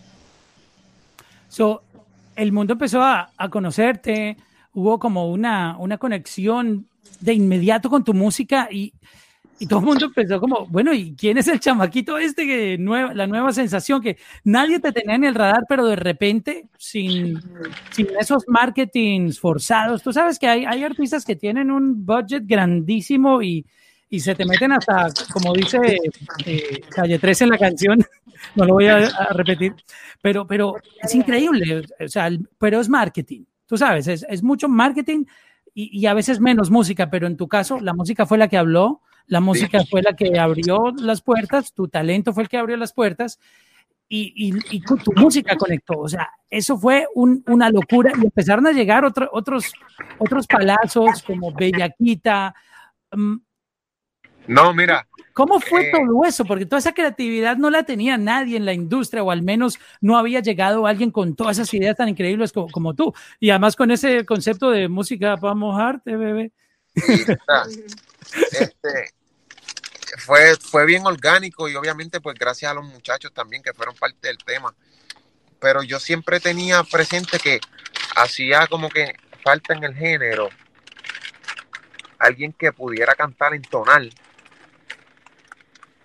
So, 1.47 1.83
el 2.35 2.51
mundo 2.51 2.73
empezó 2.73 3.01
a, 3.01 3.31
a 3.37 3.49
conocerte, 3.49 4.37
hubo 4.73 4.99
como 4.99 5.31
una, 5.31 5.77
una 5.77 5.97
conexión 5.97 6.87
de 7.19 7.33
inmediato 7.33 7.89
con 7.89 8.03
tu 8.03 8.13
música 8.13 8.67
y, 8.71 8.93
y 9.61 9.67
todo 9.67 9.79
el 9.79 9.85
mundo 9.85 10.05
empezó 10.05 10.39
como, 10.39 10.65
bueno, 10.65 10.91
¿y 10.91 11.13
quién 11.13 11.37
es 11.37 11.47
el 11.47 11.59
chamaquito 11.59 12.17
este 12.17 12.47
que 12.47 12.77
nueva, 12.79 13.13
la 13.13 13.27
nueva 13.27 13.51
sensación 13.53 14.01
que 14.01 14.17
nadie 14.43 14.79
te 14.79 14.91
tenía 14.91 15.15
en 15.15 15.23
el 15.23 15.35
radar, 15.35 15.65
pero 15.69 15.85
de 15.85 15.95
repente, 15.95 16.65
sin, 16.79 17.39
sin 17.91 18.07
esos 18.19 18.43
marketings 18.47 19.39
forzados, 19.39 20.01
tú 20.01 20.11
sabes 20.11 20.39
que 20.39 20.47
hay, 20.47 20.65
hay 20.65 20.83
artistas 20.83 21.23
que 21.23 21.35
tienen 21.35 21.69
un 21.69 22.03
budget 22.03 22.43
grandísimo 22.47 23.43
y, 23.43 23.63
y 24.09 24.19
se 24.19 24.33
te 24.33 24.45
meten 24.45 24.71
hasta, 24.71 25.09
como 25.31 25.53
dice 25.53 25.77
eh, 26.45 26.81
Calle 26.89 27.19
13 27.19 27.43
en 27.43 27.49
la 27.51 27.57
canción, 27.59 28.05
no 28.55 28.65
lo 28.65 28.73
voy 28.73 28.87
a, 28.87 28.95
a, 29.29 29.33
repetir, 29.33 29.75
pero, 30.21 30.45
pero 30.47 30.75
es 31.01 31.15
increíble, 31.15 31.83
o 31.99 32.07
sea, 32.07 32.29
pero 32.57 32.79
es 32.79 32.89
marketing, 32.89 33.43
tú 33.65 33.77
sabes, 33.77 34.07
es, 34.07 34.25
es 34.27 34.43
mucho 34.43 34.67
marketing 34.67 35.25
y, 35.73 36.05
a 36.05 36.13
veces 36.13 36.39
menos 36.39 36.69
música, 36.69 37.09
pero 37.09 37.27
en 37.27 37.37
tu 37.37 37.47
caso 37.47 37.79
la 37.79 37.93
música 37.93 38.25
fue 38.25 38.37
la 38.37 38.49
que 38.49 38.57
habló, 38.57 39.01
la 39.27 39.39
música 39.39 39.83
fue 39.89 40.01
la 40.01 40.15
que 40.15 40.37
abrió 40.37 40.93
las 40.97 41.21
puertas, 41.21 41.73
tu 41.73 41.87
talento 41.87 42.33
fue 42.33 42.43
el 42.43 42.49
que 42.49 42.57
abrió 42.57 42.75
las 42.75 42.91
puertas 42.91 43.39
y, 44.09 44.53
y, 44.69 44.81
tu 44.81 45.13
música 45.15 45.55
conectó. 45.55 45.99
O 45.99 46.09
sea, 46.09 46.29
eso 46.49 46.77
fue 46.77 47.07
una 47.15 47.69
locura 47.69 48.11
y 48.21 48.25
empezaron 48.25 48.67
a 48.67 48.73
llegar 48.73 49.05
otros 49.05 49.71
otros 50.17 50.47
palazos 50.47 51.23
como 51.23 51.53
Bellaquita. 51.53 52.53
Mm. 53.13 53.35
No, 54.47 54.73
mira, 54.73 55.07
¿Cómo 55.33 55.59
fue 55.59 55.87
eh, 55.87 55.91
todo 55.91 56.25
eso? 56.25 56.45
Porque 56.45 56.65
toda 56.65 56.79
esa 56.79 56.93
creatividad 56.93 57.57
no 57.57 57.69
la 57.69 57.83
tenía 57.83 58.17
nadie 58.17 58.57
en 58.57 58.65
la 58.65 58.73
industria, 58.73 59.23
o 59.23 59.31
al 59.31 59.41
menos 59.41 59.79
no 60.01 60.17
había 60.17 60.41
llegado 60.41 60.85
alguien 60.85 61.11
con 61.11 61.35
todas 61.35 61.57
esas 61.57 61.73
ideas 61.73 61.95
tan 61.95 62.09
increíbles 62.09 62.51
como, 62.51 62.93
tú. 62.93 63.13
Y 63.39 63.49
además 63.49 63.75
con 63.75 63.91
ese 63.91 64.25
concepto 64.25 64.71
de 64.71 64.87
música 64.87 65.37
para 65.37 65.55
mojarte, 65.55 66.15
bebé. 66.15 66.51
este, 68.51 69.13
fue, 70.17 70.55
fue 70.57 70.85
bien 70.85 71.05
orgánico 71.05 71.69
y 71.69 71.75
obviamente 71.75 72.19
pues 72.19 72.37
gracias 72.37 72.69
a 72.69 72.75
los 72.75 72.85
muchachos 72.85 73.33
también 73.33 73.63
que 73.63 73.73
fueron 73.73 73.95
parte 73.95 74.27
del 74.27 74.37
tema. 74.37 74.75
Pero 75.59 75.83
yo 75.83 75.99
siempre 75.99 76.39
tenía 76.39 76.83
presente 76.83 77.39
que 77.39 77.61
hacía 78.15 78.67
como 78.67 78.89
que 78.89 79.15
falta 79.43 79.73
en 79.73 79.85
el 79.85 79.95
género 79.95 80.49
alguien 82.19 82.53
que 82.53 82.73
pudiera 82.73 83.15
cantar 83.15 83.53
en 83.55 83.61
tonal 83.61 84.11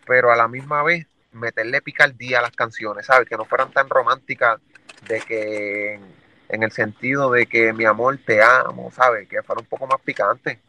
pero 0.07 0.31
a 0.31 0.37
la 0.37 0.49
misma 0.49 0.83
vez 0.83 1.07
meterle 1.33 1.83
picardía 1.83 2.39
a 2.39 2.43
las 2.43 2.53
canciones, 2.53 3.07
¿sabes? 3.07 3.29
Que 3.29 3.37
no 3.37 3.45
fueran 3.45 3.71
tan 3.71 3.89
románticas 3.89 4.61
de 5.09 5.21
que 5.21 6.01
en, 6.49 6.63
el 6.63 6.73
sentido 6.73 7.31
de 7.31 7.47
que 7.47 7.73
mi 7.73 7.85
amor 7.85 8.19
te 8.25 8.43
amo, 8.43 8.91
¿sabes? 8.91 9.29
Que 9.29 9.43
fuera 9.43 9.61
un 9.61 9.67
poco 9.67 9.87
más 9.87 10.01
picante. 10.01 10.61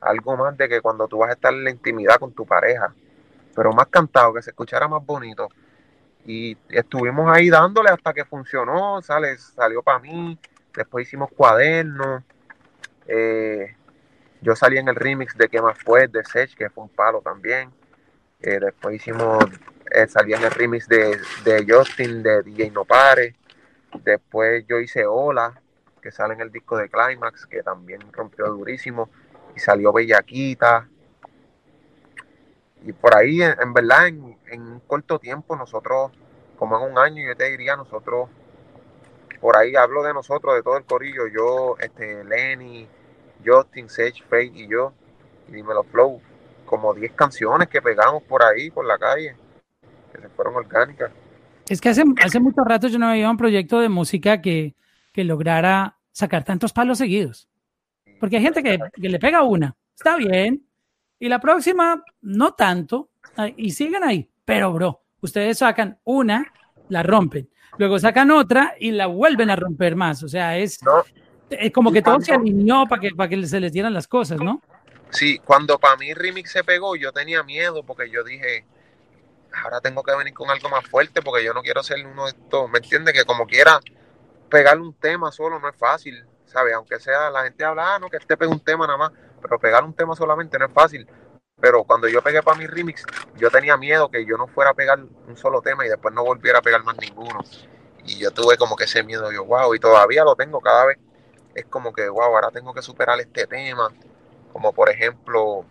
Algo 0.00 0.36
más 0.36 0.56
de 0.56 0.68
que 0.68 0.80
cuando 0.80 1.08
tú 1.08 1.18
vas 1.18 1.30
a 1.30 1.34
estar 1.34 1.52
en 1.52 1.64
la 1.64 1.70
intimidad 1.70 2.18
con 2.18 2.32
tu 2.32 2.46
pareja, 2.46 2.94
pero 3.54 3.72
más 3.72 3.88
cantado, 3.88 4.32
que 4.32 4.42
se 4.42 4.50
escuchara 4.50 4.86
más 4.88 5.04
bonito. 5.04 5.48
Y 6.24 6.56
estuvimos 6.68 7.30
ahí 7.34 7.50
dándole 7.50 7.90
hasta 7.90 8.14
que 8.14 8.24
funcionó, 8.24 9.02
¿sale? 9.02 9.36
Salió 9.38 9.82
para 9.82 9.98
mí, 9.98 10.38
después 10.74 11.06
hicimos 11.06 11.30
cuadernos. 11.36 12.22
Eh, 13.06 13.74
yo 14.40 14.54
salí 14.54 14.78
en 14.78 14.88
el 14.88 14.94
remix 14.94 15.36
de 15.36 15.48
¿Qué 15.48 15.60
más 15.60 15.76
fue? 15.78 16.06
de 16.06 16.24
Sech, 16.24 16.54
que 16.54 16.70
fue 16.70 16.84
un 16.84 16.90
palo 16.90 17.20
también. 17.20 17.70
Después 18.40 18.94
hicimos, 18.94 19.44
eh, 19.90 20.06
salía 20.06 20.36
en 20.36 20.44
el 20.44 20.52
remix 20.52 20.86
de, 20.86 21.18
de 21.42 21.66
Justin, 21.68 22.22
de 22.22 22.42
DJ 22.44 22.70
No 22.70 22.84
Pare. 22.84 23.34
Después 24.04 24.64
yo 24.68 24.78
hice 24.78 25.06
Hola, 25.06 25.60
que 26.00 26.12
sale 26.12 26.34
en 26.34 26.42
el 26.42 26.52
disco 26.52 26.76
de 26.76 26.88
Climax, 26.88 27.46
que 27.46 27.64
también 27.64 28.00
rompió 28.12 28.46
durísimo. 28.46 29.10
Y 29.56 29.58
salió 29.58 29.92
Bellaquita. 29.92 30.88
Y 32.84 32.92
por 32.92 33.16
ahí, 33.16 33.42
en, 33.42 33.74
verdad, 33.74 34.06
en, 34.06 34.38
en, 34.46 34.62
un 34.62 34.80
corto 34.80 35.18
tiempo, 35.18 35.56
nosotros, 35.56 36.12
como 36.56 36.78
en 36.78 36.92
un 36.92 36.98
año, 36.98 37.26
yo 37.26 37.36
te 37.36 37.50
diría, 37.50 37.74
nosotros, 37.74 38.28
por 39.40 39.56
ahí 39.56 39.74
hablo 39.74 40.04
de 40.04 40.14
nosotros, 40.14 40.54
de 40.54 40.62
todo 40.62 40.76
el 40.76 40.84
corillo, 40.84 41.26
yo, 41.26 41.76
este, 41.80 42.22
Lenny, 42.22 42.86
Justin, 43.44 43.88
Sage, 43.88 44.22
Faye 44.30 44.52
y 44.54 44.68
yo, 44.68 44.92
y 45.48 45.52
Dímelo 45.52 45.82
Flow, 45.82 46.22
como 46.68 46.94
10 46.94 47.12
canciones 47.12 47.68
que 47.68 47.82
pegamos 47.82 48.22
por 48.22 48.44
ahí, 48.44 48.70
por 48.70 48.86
la 48.86 48.98
calle, 48.98 49.34
que 50.12 50.20
se 50.20 50.28
fueron 50.28 50.54
orgánicas. 50.54 51.10
Es 51.68 51.80
que 51.80 51.88
hace, 51.88 52.04
hace 52.22 52.40
mucho 52.40 52.62
rato 52.62 52.88
yo 52.88 52.98
no 52.98 53.08
había 53.08 53.30
un 53.30 53.36
proyecto 53.36 53.80
de 53.80 53.88
música 53.88 54.40
que, 54.40 54.74
que 55.12 55.24
lograra 55.24 55.98
sacar 56.12 56.44
tantos 56.44 56.72
palos 56.72 56.98
seguidos. 56.98 57.48
Porque 58.20 58.36
hay 58.36 58.42
gente 58.42 58.62
que, 58.62 58.78
que, 58.94 59.08
le 59.08 59.18
pega 59.18 59.42
una, 59.42 59.76
está 59.94 60.16
bien, 60.16 60.64
y 61.18 61.28
la 61.28 61.40
próxima 61.40 62.02
no 62.20 62.54
tanto, 62.54 63.10
y 63.56 63.70
siguen 63.70 64.04
ahí. 64.04 64.28
Pero, 64.44 64.72
bro, 64.72 65.02
ustedes 65.20 65.58
sacan 65.58 65.98
una, 66.04 66.52
la 66.88 67.02
rompen, 67.02 67.48
luego 67.76 67.98
sacan 67.98 68.30
otra 68.30 68.74
y 68.78 68.90
la 68.90 69.06
vuelven 69.06 69.50
a 69.50 69.56
romper 69.56 69.94
más. 69.94 70.22
O 70.22 70.28
sea, 70.28 70.58
es, 70.58 70.80
es 71.50 71.72
como 71.72 71.92
que 71.92 72.02
todo 72.02 72.20
se 72.20 72.32
alineó 72.32 72.86
para 72.86 73.00
que, 73.00 73.10
para 73.10 73.28
que 73.28 73.46
se 73.46 73.60
les 73.60 73.72
dieran 73.72 73.94
las 73.94 74.08
cosas, 74.08 74.40
¿no? 74.40 74.62
Sí, 75.10 75.38
cuando 75.38 75.78
para 75.78 75.96
mí 75.96 76.12
Remix 76.12 76.52
se 76.52 76.64
pegó, 76.64 76.94
yo 76.96 77.12
tenía 77.12 77.42
miedo 77.42 77.82
porque 77.82 78.10
yo 78.10 78.22
dije, 78.24 78.66
ahora 79.52 79.80
tengo 79.80 80.02
que 80.02 80.14
venir 80.14 80.34
con 80.34 80.50
algo 80.50 80.68
más 80.68 80.86
fuerte 80.86 81.22
porque 81.22 81.44
yo 81.44 81.54
no 81.54 81.62
quiero 81.62 81.82
ser 81.82 82.06
uno 82.06 82.24
de 82.24 82.30
estos, 82.30 82.70
¿me 82.70 82.78
entiendes? 82.78 83.14
Que 83.14 83.24
como 83.24 83.46
quiera 83.46 83.80
pegar 84.50 84.78
un 84.78 84.94
tema 84.94 85.32
solo 85.32 85.58
no 85.58 85.68
es 85.68 85.76
fácil, 85.76 86.26
¿sabes? 86.44 86.74
Aunque 86.74 87.00
sea, 87.00 87.30
la 87.30 87.44
gente 87.44 87.64
habla, 87.64 87.94
ah, 87.94 87.98
no, 87.98 88.08
que 88.08 88.18
este 88.18 88.36
pegue 88.36 88.50
un 88.50 88.60
tema 88.60 88.86
nada 88.86 88.98
más, 88.98 89.12
pero 89.40 89.58
pegar 89.58 89.82
un 89.84 89.94
tema 89.94 90.14
solamente 90.14 90.58
no 90.58 90.66
es 90.66 90.72
fácil. 90.72 91.06
Pero 91.60 91.84
cuando 91.84 92.06
yo 92.06 92.22
pegué 92.22 92.42
para 92.42 92.56
mi 92.56 92.66
remix, 92.66 93.04
yo 93.34 93.50
tenía 93.50 93.76
miedo 93.76 94.10
que 94.10 94.24
yo 94.24 94.36
no 94.36 94.46
fuera 94.46 94.70
a 94.70 94.74
pegar 94.74 95.00
un 95.00 95.36
solo 95.36 95.60
tema 95.60 95.84
y 95.86 95.88
después 95.88 96.14
no 96.14 96.22
volviera 96.22 96.58
a 96.60 96.62
pegar 96.62 96.84
más 96.84 96.96
ninguno. 96.98 97.40
Y 98.04 98.18
yo 98.18 98.30
tuve 98.30 98.56
como 98.56 98.76
que 98.76 98.84
ese 98.84 99.02
miedo, 99.02 99.32
yo, 99.32 99.44
wow, 99.44 99.74
y 99.74 99.80
todavía 99.80 100.22
lo 100.24 100.36
tengo 100.36 100.60
cada 100.60 100.86
vez. 100.86 100.98
Es 101.54 101.66
como 101.66 101.92
que, 101.92 102.08
wow, 102.08 102.22
ahora 102.22 102.50
tengo 102.50 102.72
que 102.72 102.82
superar 102.82 103.18
este 103.20 103.46
tema 103.46 103.90
como 104.58 104.72
por 104.72 104.90
ejemplo, 104.90 105.64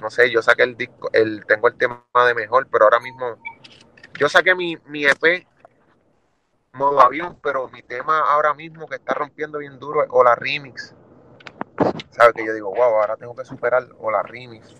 no 0.00 0.10
sé, 0.10 0.30
yo 0.30 0.42
saqué 0.42 0.62
el 0.62 0.76
disco, 0.76 1.10
el, 1.12 1.44
tengo 1.44 1.66
el 1.66 1.74
tema 1.74 2.04
de 2.24 2.34
mejor, 2.34 2.68
pero 2.70 2.84
ahora 2.84 3.00
mismo, 3.00 3.36
yo 4.16 4.28
saqué 4.28 4.54
mi, 4.54 4.76
mi 4.86 5.04
EP 5.04 5.44
modo 6.72 7.00
avión, 7.00 7.36
pero 7.42 7.68
mi 7.68 7.82
tema 7.82 8.20
ahora 8.20 8.54
mismo 8.54 8.86
que 8.86 8.94
está 8.94 9.12
rompiendo 9.14 9.58
bien 9.58 9.80
duro 9.80 10.04
es 10.04 10.08
Hola 10.12 10.36
Remix. 10.36 10.94
¿Sabes? 12.10 12.34
Que 12.34 12.46
yo 12.46 12.54
digo, 12.54 12.70
wow, 12.70 13.00
ahora 13.00 13.16
tengo 13.16 13.34
que 13.34 13.44
superar 13.44 13.88
Hola 13.98 14.22
Remix. 14.22 14.76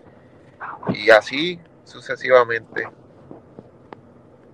Y 0.91 1.11
así 1.11 1.61
sucesivamente. 1.83 2.89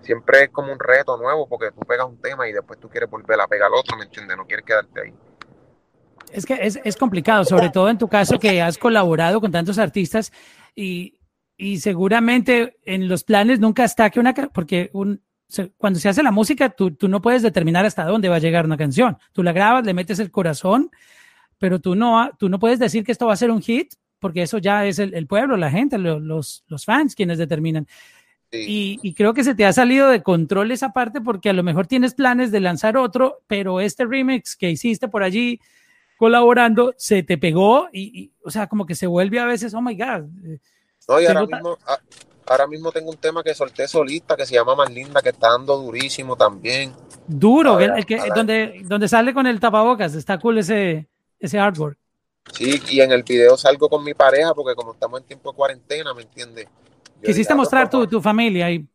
siempre 0.01 0.45
es 0.45 0.49
como 0.49 0.73
un 0.73 0.79
reto 0.79 1.19
nuevo 1.19 1.47
porque 1.47 1.73
tú 1.73 1.81
pegas 1.81 2.07
un 2.07 2.19
tema 2.23 2.49
y 2.49 2.53
después 2.53 2.81
tú 2.81 2.89
quieres 2.89 3.11
volver 3.11 3.39
a 3.39 3.49
pegar 3.49 3.71
otro, 3.71 3.99
¿me 3.99 4.05
entiendes? 4.05 4.35
No 4.39 4.47
quieres 4.47 4.65
quedarte 4.65 5.03
ahí. 5.03 5.15
Es 6.35 6.47
que 6.47 6.59
es, 6.61 6.81
es 6.85 6.97
complicado, 6.97 7.45
sobre 7.45 7.71
todo 7.71 7.89
en 7.89 7.99
tu 7.99 8.09
caso 8.09 8.39
que 8.39 8.61
has 8.61 8.77
colaborado 8.77 9.41
con 9.41 9.53
tantos 9.53 9.79
artistas 9.79 10.33
y, 10.75 11.15
y 11.57 11.79
seguramente 11.79 12.77
en 12.85 13.09
los 13.09 13.23
planes 13.23 13.61
nunca 13.61 13.85
está 13.85 14.11
que 14.11 14.19
una, 14.19 14.35
porque 14.35 14.91
un, 14.93 15.23
cuando 15.77 16.01
se 16.01 16.09
hace 16.09 16.23
la 16.23 16.33
música, 16.33 16.71
tú, 16.71 16.91
tú, 16.91 17.07
no 17.09 17.23
puedes 17.23 17.43
determinar 17.43 17.87
hasta 17.87 18.05
dónde 18.05 18.29
va 18.29 18.37
a 18.37 18.41
llegar 18.41 18.65
una 18.65 18.77
canción. 18.77 19.17
Tú 19.33 19.43
la 19.43 19.53
grabas, 19.53 19.85
le 19.85 19.95
metes 19.95 20.19
el 20.19 20.31
corazón, 20.31 20.91
pero 21.59 21.79
tú 21.79 21.95
no, 21.95 22.31
tú 22.39 22.49
no 22.49 22.59
puedes 22.59 22.79
decir 22.79 23.05
que 23.05 23.13
esto 23.13 23.27
va 23.27 23.35
a 23.35 23.37
ser 23.37 23.51
un 23.51 23.63
hit, 23.63 23.95
porque 24.19 24.43
eso 24.43 24.59
ya 24.59 24.87
es 24.87 24.99
el, 24.99 25.15
el 25.15 25.27
pueblo, 25.27 25.57
la 25.57 25.71
gente, 25.71 25.99
los, 25.99 26.65
los 26.67 26.85
fans 26.85 27.15
quienes 27.15 27.39
determinan. 27.39 27.87
Y, 28.51 29.01
y, 29.03 29.15
creo 29.15 29.35
que 29.35 29.43
se 29.43 29.57
te 29.57 29.67
ha 29.67 29.73
salido 29.73 30.09
de 30.09 30.23
control 30.23 30.71
esa 30.71 30.93
parte 30.93 31.21
porque 31.21 31.51
a 31.51 31.53
lo 31.53 31.65
mejor 31.65 31.89
tienes 31.89 32.15
planes 32.15 32.53
de 32.53 32.61
lanzar 32.61 32.97
otro, 32.97 33.43
pero 33.49 33.81
este 33.81 34.05
remix 34.05 34.55
que 34.55 34.71
hiciste 34.71 35.09
por 35.09 35.25
allí 35.25 35.61
colaborando 36.17 36.95
se 36.97 37.23
te 37.23 37.39
pegó 37.39 37.89
y, 37.93 38.21
y 38.21 38.33
o 38.45 38.51
sea, 38.51 38.67
como 38.67 38.87
que 38.87 38.95
se 38.95 39.07
vuelve 39.07 39.39
a 39.39 39.47
veces, 39.47 39.75
oh 39.75 39.81
my 39.81 39.95
God. 39.95 40.25
Eh, 40.45 40.59
no, 41.09 41.21
y 41.21 41.27
ahora 41.27 41.47
mismo, 41.47 41.79
ahora 42.47 42.67
mismo 42.67 42.93
tengo 42.93 43.11
un 43.11 43.17
tema 43.17 43.43
que 43.43 43.55
solté 43.55 43.89
solista 43.89 44.37
que 44.37 44.47
se 44.47 44.55
llama 44.55 44.75
Más 44.75 44.91
Linda, 44.91 45.23
que 45.23 45.31
está 45.31 45.51
dando 45.51 45.77
durísimo 45.77 46.37
también. 46.37 46.93
Duro, 47.27 47.81
el, 47.81 48.05
que, 48.07 48.21
donde, 48.35 48.83
donde 48.85 49.09
sale 49.09 49.33
con 49.33 49.47
el 49.47 49.61
tapabocas, 49.61 50.15
está 50.15 50.39
cool 50.39 50.59
ese, 50.59 51.07
ese 51.39 51.59
artwork. 51.59 51.99
Sí, 52.53 52.81
y 52.91 53.01
en 53.01 53.13
el 53.13 53.23
video 53.23 53.57
salgo 53.57 53.89
con 53.89 54.05
mi 54.05 54.13
pareja 54.13 54.53
porque 54.55 54.75
como 54.75 54.93
estamos 54.93 55.21
en 55.21 55.27
tiempo 55.27 55.51
de 55.51 55.57
cuarentena, 55.57 56.13
¿me 56.13 56.23
entiendes? 56.23 56.69
Quisiste 57.23 57.55
ah, 57.55 57.57
mostrar 57.57 57.89
tu, 57.89 58.07
tu, 58.07 58.21
familia 58.21 58.67
ahí. 58.67 58.87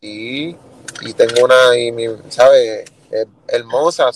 Sí, 0.00 0.56
y 1.02 1.12
tengo 1.12 1.44
una, 1.44 1.78
y 1.78 1.92
mi, 1.92 2.06
¿sabes? 2.30 2.90
Hermosa, 3.48 4.10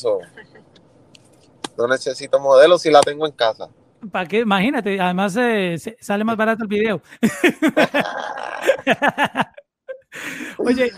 no 1.80 1.88
necesito 1.88 2.38
modelo 2.38 2.78
si 2.78 2.90
la 2.90 3.00
tengo 3.00 3.26
en 3.26 3.32
casa. 3.32 3.68
¿Para 4.10 4.26
qué? 4.26 4.40
Imagínate, 4.40 5.00
además 5.00 5.37
eh, 5.38 5.76
sale 6.00 6.25
más 6.25 6.37
barato 6.37 6.62
el 6.62 6.68
video. 6.68 7.02
Oye, 10.58 10.90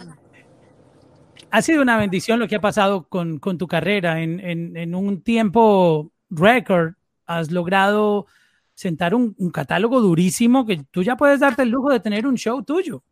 ha 1.51 1.63
sido 1.63 1.83
una 1.83 1.97
bendición 1.97 2.39
lo 2.39 2.49
que 2.49 2.57
ha 2.57 2.61
pasado 2.61 3.09
con, 3.09 3.39
con 3.39 3.59
tu 3.59 3.67
carrera. 3.67 4.23
En, 4.23 4.41
en, 4.41 4.77
en, 4.77 4.95
un 4.95 5.23
tiempo 5.23 6.13
récord 6.31 6.95
has 7.27 7.51
logrado 7.51 8.27
sentar 8.75 9.15
un, 9.15 9.35
un, 9.39 9.51
catálogo 9.51 10.01
durísimo 10.01 10.65
que 10.65 10.85
tú 10.91 11.03
ya 11.03 11.17
puedes 11.17 11.41
darte 11.41 11.63
el 11.63 11.69
lujo 11.69 11.91
de 11.91 12.01
tener 12.01 12.27
un 12.27 12.37
show 12.37 12.63
tuyo. 12.63 13.03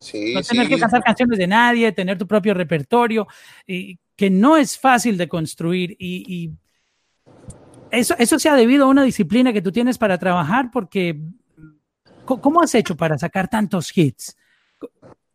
Sí, 0.00 0.34
no 0.34 0.42
tener 0.42 0.68
que 0.68 0.78
cantar 0.78 1.02
canciones 1.02 1.38
de 1.38 1.46
nadie, 1.46 1.90
tener 1.92 2.18
tu 2.18 2.26
propio 2.26 2.52
repertorio, 2.52 3.26
y 3.66 3.98
que 4.14 4.28
no 4.28 4.56
es 4.56 4.78
fácil 4.78 5.16
de 5.16 5.28
construir. 5.28 5.96
Y, 5.98 6.24
y 6.28 6.52
eso, 7.94 8.14
eso 8.18 8.38
se 8.38 8.48
ha 8.48 8.54
debido 8.54 8.84
a 8.84 8.88
una 8.88 9.04
disciplina 9.04 9.52
que 9.52 9.62
tú 9.62 9.72
tienes 9.72 9.98
para 9.98 10.18
trabajar, 10.18 10.70
porque 10.72 11.18
¿cómo 12.24 12.62
has 12.62 12.74
hecho 12.74 12.96
para 12.96 13.18
sacar 13.18 13.48
tantos 13.48 13.96
hits? 13.96 14.36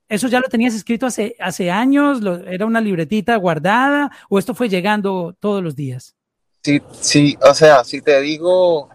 ¿Eso 0.07 0.27
ya 0.27 0.39
lo 0.39 0.47
tenías 0.47 0.73
escrito 0.73 1.05
hace, 1.05 1.35
hace 1.39 1.69
años? 1.69 2.19
¿Era 2.47 2.65
una 2.65 2.81
libretita 2.81 3.35
guardada? 3.35 4.11
¿O 4.29 4.39
esto 4.39 4.55
fue 4.55 4.67
llegando 4.67 5.35
todos 5.39 5.63
los 5.63 5.75
días? 5.75 6.15
Sí, 6.63 6.81
sí, 6.99 7.37
o 7.41 7.53
sea, 7.53 7.83
si 7.83 8.01
te 8.01 8.19
digo 8.21 8.89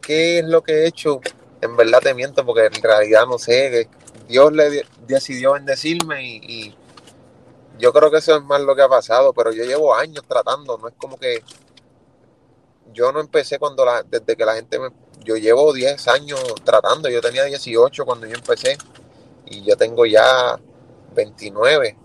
qué 0.00 0.40
es 0.40 0.44
lo 0.44 0.62
que 0.62 0.72
he 0.72 0.86
hecho, 0.86 1.20
en 1.60 1.76
verdad 1.76 2.00
te 2.00 2.14
miento 2.14 2.44
porque 2.44 2.66
en 2.66 2.82
realidad 2.82 3.26
no 3.26 3.38
sé, 3.38 3.88
Dios 4.28 4.52
le 4.52 4.84
decidió 5.06 5.52
bendecirme 5.52 6.22
y 6.24 6.74
yo 7.80 7.92
creo 7.92 8.10
que 8.10 8.18
eso 8.18 8.36
es 8.36 8.44
más 8.44 8.60
lo 8.60 8.76
que 8.76 8.82
ha 8.82 8.88
pasado, 8.88 9.32
pero 9.32 9.52
yo 9.52 9.64
llevo 9.64 9.94
años 9.94 10.24
tratando, 10.28 10.78
no 10.78 10.88
es 10.88 10.94
como 10.96 11.16
que 11.16 11.42
yo 12.92 13.12
no 13.12 13.20
empecé 13.20 13.58
cuando 13.58 13.84
la, 13.84 14.02
desde 14.02 14.36
que 14.36 14.44
la 14.44 14.54
gente 14.54 14.78
me, 14.78 14.88
yo 15.24 15.36
llevo 15.36 15.72
10 15.72 16.08
años 16.08 16.40
tratando, 16.64 17.08
yo 17.08 17.20
tenía 17.20 17.44
18 17.44 18.04
cuando 18.04 18.26
yo 18.26 18.34
empecé 18.34 18.76
y 19.46 19.62
yo 19.64 19.76
tengo 19.76 20.06
ya 20.06 20.58
29 21.14 21.96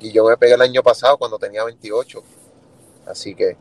y 0.00 0.12
yo 0.12 0.24
me 0.26 0.36
pegué 0.36 0.54
el 0.54 0.62
año 0.62 0.82
pasado 0.82 1.18
cuando 1.18 1.38
tenía 1.38 1.64
28, 1.64 2.22
así 3.06 3.34
que 3.34 3.56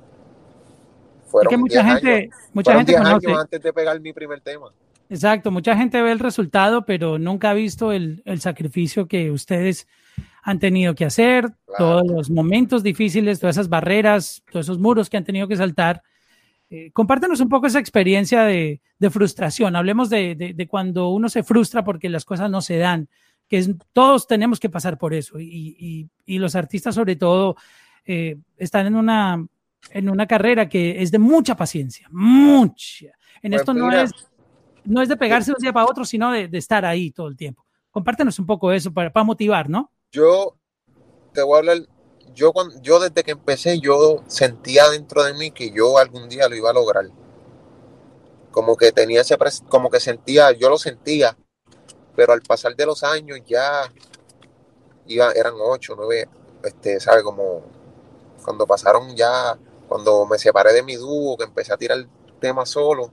fueron 1.28 1.50
que 1.50 1.58
mucha 1.58 1.84
gente, 1.84 2.14
años, 2.14 2.36
mucha 2.54 2.78
gente 2.78 2.98
años 2.98 3.24
antes 3.38 3.62
de 3.62 3.74
pegar 3.74 4.00
mi 4.00 4.14
primer 4.14 4.42
tema. 4.42 4.72
Exacto, 5.10 5.52
mucha 5.52 5.76
gente 5.76 6.02
ve 6.02 6.12
el 6.12 6.20
resultado, 6.20 6.86
pero 6.86 7.18
nunca 7.18 7.50
ha 7.50 7.54
visto 7.54 7.92
el, 7.92 8.22
el 8.26 8.42
sacrificio 8.42 9.08
que 9.08 9.32
ustedes 9.32 9.88
han 10.44 10.60
tenido 10.60 10.96
que 10.96 11.06
hacer, 11.06 11.52
claro. 11.66 11.78
todos 11.78 12.08
los 12.08 12.30
momentos 12.30 12.84
difíciles, 12.84 13.40
todas 13.40 13.58
esas 13.58 13.70
barreras, 13.70 14.44
todos 14.52 14.68
esos 14.68 14.80
muros 14.80 15.10
que 15.10 15.18
han 15.18 15.26
tenido 15.26 15.48
que 15.48 15.58
saltar 15.58 16.04
eh, 16.70 16.92
compártenos 16.92 17.40
un 17.40 17.50
poco 17.50 17.68
esa 17.68 17.80
experiencia 17.80 18.44
de, 18.44 18.82
de 19.00 19.10
frustración. 19.10 19.76
Hablemos 19.76 20.10
de, 20.10 20.36
de, 20.36 20.54
de, 20.54 20.68
cuando 20.68 21.10
uno 21.10 21.28
se 21.30 21.44
frustra 21.44 21.84
porque 21.84 22.10
las 22.10 22.26
cosas 22.26 22.52
no 22.52 22.62
se 22.62 22.78
dan, 22.78 23.10
que 23.48 23.58
es, 23.58 23.72
todos 23.92 24.28
tenemos 24.28 24.60
que 24.60 24.70
pasar 24.70 24.98
por 24.98 25.14
eso 25.14 25.40
y, 25.40 25.76
y, 25.80 26.10
y 26.26 26.38
los 26.38 26.56
artistas 26.56 26.94
sobre 26.94 27.16
todo 27.16 27.56
eh, 28.06 28.38
están 28.58 28.86
en 28.86 28.96
una, 28.96 29.46
en 29.92 30.10
una 30.10 30.28
carrera 30.28 30.70
que 30.70 31.02
es 31.02 31.12
de 31.12 31.20
mucha 31.20 31.56
paciencia, 31.56 32.08
mucha. 32.12 33.08
En 33.42 33.52
pues 33.52 33.62
esto 33.62 33.74
no 33.74 33.92
es, 33.92 34.12
no 34.84 35.02
es 35.02 35.10
de 35.10 35.18
pegarse 35.18 35.52
de 35.52 35.56
un 35.58 35.62
día 35.62 35.74
para 35.74 35.88
otro, 35.88 36.06
sino 36.06 36.32
de, 36.32 36.48
de, 36.48 36.58
estar 36.58 36.86
ahí 36.86 37.12
todo 37.12 37.28
el 37.28 37.36
tiempo. 37.36 37.66
Compártenos 37.90 38.38
un 38.38 38.46
poco 38.46 38.72
eso 38.72 38.94
para, 38.94 39.12
para 39.12 39.24
motivar, 39.24 39.70
¿no? 39.70 39.92
Yo 40.12 40.56
te 41.34 41.42
voy 41.42 41.56
a 41.56 41.60
hablar 41.60 41.78
yo, 42.34 42.54
cuando, 42.54 42.80
yo 42.82 43.00
desde 43.00 43.24
que 43.24 43.32
empecé, 43.32 43.80
yo 43.80 44.24
sentía 44.28 44.90
dentro 44.90 45.24
de 45.24 45.34
mí 45.34 45.52
que 45.52 45.72
yo 45.72 45.98
algún 45.98 46.30
día 46.30 46.48
lo 46.48 46.56
iba 46.56 46.70
a 46.70 46.74
lograr. 46.74 47.10
Como 48.52 48.76
que 48.76 48.92
tenía 48.92 49.22
ese, 49.22 49.38
como 49.70 49.90
que 49.90 50.00
sentía, 50.00 50.52
yo 50.52 50.70
lo 50.70 50.78
sentía, 50.78 51.38
pero 52.16 52.34
al 52.34 52.42
pasar 52.42 52.76
de 52.76 52.86
los 52.86 53.04
años 53.04 53.40
ya 53.46 53.92
iba, 55.08 55.32
eran 55.32 55.54
ocho, 55.60 55.96
nueve, 55.96 56.28
este, 56.64 57.00
¿sabes? 57.00 57.24
Como 57.24 57.62
cuando 58.44 58.66
pasaron 58.66 59.16
ya, 59.16 59.58
cuando 59.88 60.26
me 60.26 60.38
separé 60.40 60.74
de 60.74 60.84
mi 60.84 60.96
dúo, 60.96 61.38
que 61.38 61.44
empecé 61.44 61.74
a 61.74 61.78
tirar 61.78 62.06
temas 62.40 62.70
solo, 62.70 63.12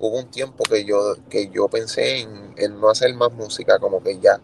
hubo 0.00 0.18
un 0.18 0.30
tiempo 0.30 0.64
que 0.64 0.84
yo, 0.84 1.16
que 1.30 1.48
yo 1.48 1.68
pensé 1.68 2.20
en, 2.20 2.54
en 2.56 2.80
no 2.80 2.90
hacer 2.90 3.14
más 3.14 3.32
música, 3.32 3.78
como 3.78 4.02
que 4.02 4.18
ya, 4.18 4.40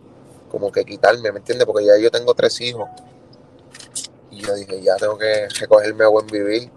como 0.51 0.71
que 0.71 0.85
quitarme, 0.85 1.33
¿me 1.33 1.39
entiendes? 1.39 1.67
Porque 1.67 1.87
ya 1.87 1.99
yo 1.99 2.11
tengo 2.11 2.35
tres 2.35 2.61
hijos 2.61 2.89
y 4.39 4.43
yo 4.47 4.55
dije, 4.55 4.81
ya 4.81 4.97
tengo 4.97 5.19
que 5.19 5.49
recogerme 5.49 6.05
a 6.05 6.09
buen 6.09 6.27
vivir, 6.29 6.71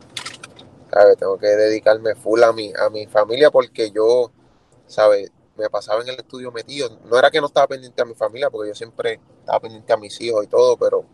¿sabes? 0.91 1.17
Tengo 1.17 1.37
que 1.37 1.47
dedicarme 1.47 2.15
full 2.15 2.41
a 2.43 2.51
mi, 2.51 2.73
a 2.75 2.89
mi 2.89 3.05
familia 3.05 3.51
porque 3.51 3.91
yo, 3.91 4.31
¿sabes? 4.87 5.31
Me 5.57 5.69
pasaba 5.69 6.01
en 6.01 6.09
el 6.09 6.15
estudio 6.15 6.51
metido. 6.51 6.89
No 7.05 7.19
era 7.19 7.29
que 7.29 7.39
no 7.39 7.47
estaba 7.47 7.67
pendiente 7.67 8.01
a 8.01 8.05
mi 8.05 8.15
familia, 8.15 8.49
porque 8.49 8.69
yo 8.69 8.75
siempre 8.75 9.19
estaba 9.39 9.59
pendiente 9.59 9.93
a 9.93 9.97
mis 9.97 10.19
hijos 10.21 10.43
y 10.43 10.47
todo, 10.47 10.75
pero 10.77 11.05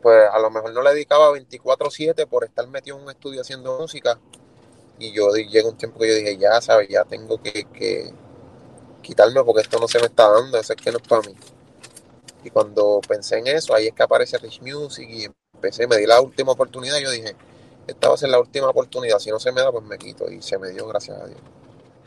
pues 0.00 0.28
a 0.32 0.38
lo 0.38 0.50
mejor 0.50 0.72
no 0.72 0.82
le 0.82 0.90
dedicaba 0.90 1.30
24/7 1.32 2.26
por 2.26 2.44
estar 2.44 2.66
metido 2.68 2.96
en 2.96 3.02
un 3.04 3.10
estudio 3.10 3.42
haciendo 3.42 3.78
música. 3.78 4.18
Y 4.98 5.12
yo 5.12 5.34
llega 5.34 5.68
un 5.68 5.76
tiempo 5.76 5.98
que 5.98 6.08
yo 6.08 6.14
dije, 6.14 6.38
ya, 6.38 6.60
¿sabes? 6.62 6.88
Ya 6.88 7.04
tengo 7.04 7.40
que, 7.42 7.64
que 7.64 8.14
quitarme 9.02 9.44
porque 9.44 9.62
esto 9.62 9.78
no 9.78 9.86
se 9.88 9.98
me 10.00 10.06
está 10.06 10.30
dando, 10.30 10.58
eso 10.58 10.72
es 10.72 10.80
que 10.80 10.90
no 10.92 10.98
es 10.98 11.06
para 11.06 11.22
mí. 11.22 11.34
Y 12.44 12.50
cuando 12.50 13.00
pensé 13.06 13.38
en 13.38 13.48
eso, 13.48 13.74
ahí 13.74 13.88
es 13.88 13.92
que 13.92 14.02
aparece 14.02 14.38
Rich 14.38 14.60
Music 14.62 15.08
y 15.10 15.26
empecé, 15.54 15.86
me 15.86 15.96
di 15.96 16.06
la 16.06 16.20
última 16.20 16.52
oportunidad. 16.52 16.98
Yo 16.98 17.10
dije, 17.10 17.34
esta 17.86 18.08
va 18.08 18.14
a 18.14 18.18
ser 18.18 18.30
la 18.30 18.40
última 18.40 18.68
oportunidad. 18.68 19.18
Si 19.18 19.30
no 19.30 19.38
se 19.38 19.52
me 19.52 19.60
da, 19.60 19.72
pues 19.72 19.84
me 19.84 19.98
quito. 19.98 20.30
Y 20.30 20.40
se 20.42 20.58
me 20.58 20.70
dio, 20.70 20.86
gracias 20.86 21.20
a 21.20 21.26
Dios. 21.26 21.40